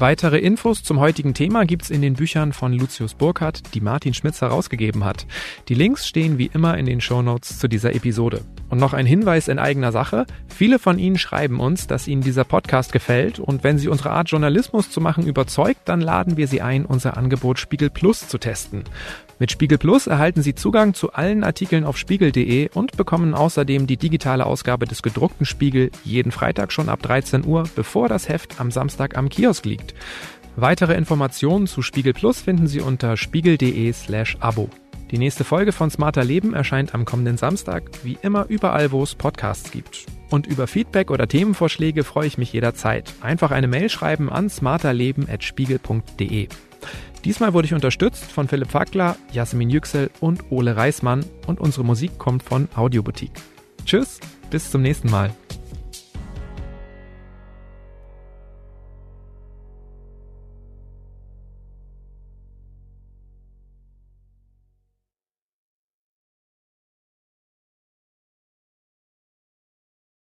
Weitere 0.00 0.38
Infos 0.38 0.82
zum 0.82 0.98
heutigen 0.98 1.34
Thema 1.34 1.66
gibt's 1.66 1.90
in 1.90 2.00
den 2.00 2.14
Büchern 2.14 2.54
von 2.54 2.72
Lucius 2.72 3.12
Burkhardt, 3.12 3.74
die 3.74 3.82
Martin 3.82 4.14
Schmitz 4.14 4.40
herausgegeben 4.40 5.04
hat. 5.04 5.26
Die 5.68 5.74
Links 5.74 6.08
stehen 6.08 6.38
wie 6.38 6.50
immer 6.54 6.78
in 6.78 6.86
den 6.86 7.02
Shownotes 7.02 7.58
zu 7.58 7.68
dieser 7.68 7.94
Episode. 7.94 8.40
Und 8.70 8.78
noch 8.78 8.94
ein 8.94 9.04
Hinweis 9.04 9.46
in 9.46 9.58
eigener 9.58 9.92
Sache. 9.92 10.24
Viele 10.48 10.78
von 10.78 10.98
Ihnen 10.98 11.18
schreiben 11.18 11.60
uns, 11.60 11.86
dass 11.86 12.08
Ihnen 12.08 12.22
dieser 12.22 12.44
Podcast 12.44 12.92
gefällt 12.92 13.40
und 13.40 13.62
wenn 13.62 13.76
Sie 13.76 13.88
unsere 13.88 14.12
Art 14.12 14.30
Journalismus 14.30 14.90
zu 14.90 15.02
machen 15.02 15.26
überzeugt, 15.26 15.80
dann 15.84 16.00
laden 16.00 16.38
wir 16.38 16.48
Sie 16.48 16.62
ein, 16.62 16.86
unser 16.86 17.18
Angebot 17.18 17.58
Spiegel 17.58 17.90
Plus 17.90 18.26
zu 18.26 18.38
testen. 18.38 18.84
Mit 19.40 19.50
Spiegel 19.50 19.78
Plus 19.78 20.06
erhalten 20.06 20.42
Sie 20.42 20.54
Zugang 20.54 20.92
zu 20.92 21.14
allen 21.14 21.44
Artikeln 21.44 21.84
auf 21.84 21.96
spiegel.de 21.96 22.68
und 22.74 22.96
bekommen 22.98 23.34
außerdem 23.34 23.86
die 23.86 23.96
digitale 23.96 24.44
Ausgabe 24.44 24.86
des 24.86 25.02
gedruckten 25.02 25.46
Spiegel 25.46 25.90
jeden 26.04 26.30
Freitag 26.30 26.72
schon 26.72 26.90
ab 26.90 27.02
13 27.02 27.46
Uhr, 27.46 27.64
bevor 27.74 28.08
das 28.08 28.28
Heft 28.28 28.60
am 28.60 28.70
Samstag 28.70 29.16
am 29.16 29.30
Kiosk 29.30 29.64
liegt. 29.64 29.89
Weitere 30.56 30.94
Informationen 30.94 31.66
zu 31.66 31.82
Spiegel 31.82 32.12
Plus 32.12 32.40
finden 32.40 32.66
Sie 32.66 32.80
unter 32.80 33.16
spiegel.de 33.16 33.92
slash 33.92 34.36
Abo. 34.40 34.68
Die 35.10 35.18
nächste 35.18 35.44
Folge 35.44 35.72
von 35.72 35.90
Smarter 35.90 36.22
Leben 36.22 36.54
erscheint 36.54 36.94
am 36.94 37.04
kommenden 37.04 37.36
Samstag, 37.36 37.90
wie 38.04 38.16
immer 38.22 38.46
überall, 38.48 38.92
wo 38.92 39.02
es 39.02 39.16
Podcasts 39.16 39.72
gibt. 39.72 40.06
Und 40.30 40.46
über 40.46 40.68
Feedback 40.68 41.10
oder 41.10 41.26
Themenvorschläge 41.26 42.04
freue 42.04 42.28
ich 42.28 42.38
mich 42.38 42.52
jederzeit. 42.52 43.12
Einfach 43.20 43.50
eine 43.50 43.66
Mail 43.66 43.88
schreiben 43.88 44.30
an 44.30 44.48
smarterleben.spiegel.de. 44.48 46.46
Diesmal 47.24 47.52
wurde 47.52 47.66
ich 47.66 47.74
unterstützt 47.74 48.30
von 48.30 48.46
Philipp 48.48 48.70
Fackler, 48.70 49.16
Jasmin 49.32 49.68
Yüksel 49.68 50.10
und 50.20 50.44
Ole 50.50 50.76
Reismann 50.76 51.24
und 51.46 51.60
unsere 51.60 51.84
Musik 51.84 52.18
kommt 52.18 52.42
von 52.42 52.68
Audioboutique. 52.74 53.38
Tschüss, 53.84 54.20
bis 54.50 54.70
zum 54.70 54.80
nächsten 54.82 55.10
Mal. 55.10 55.30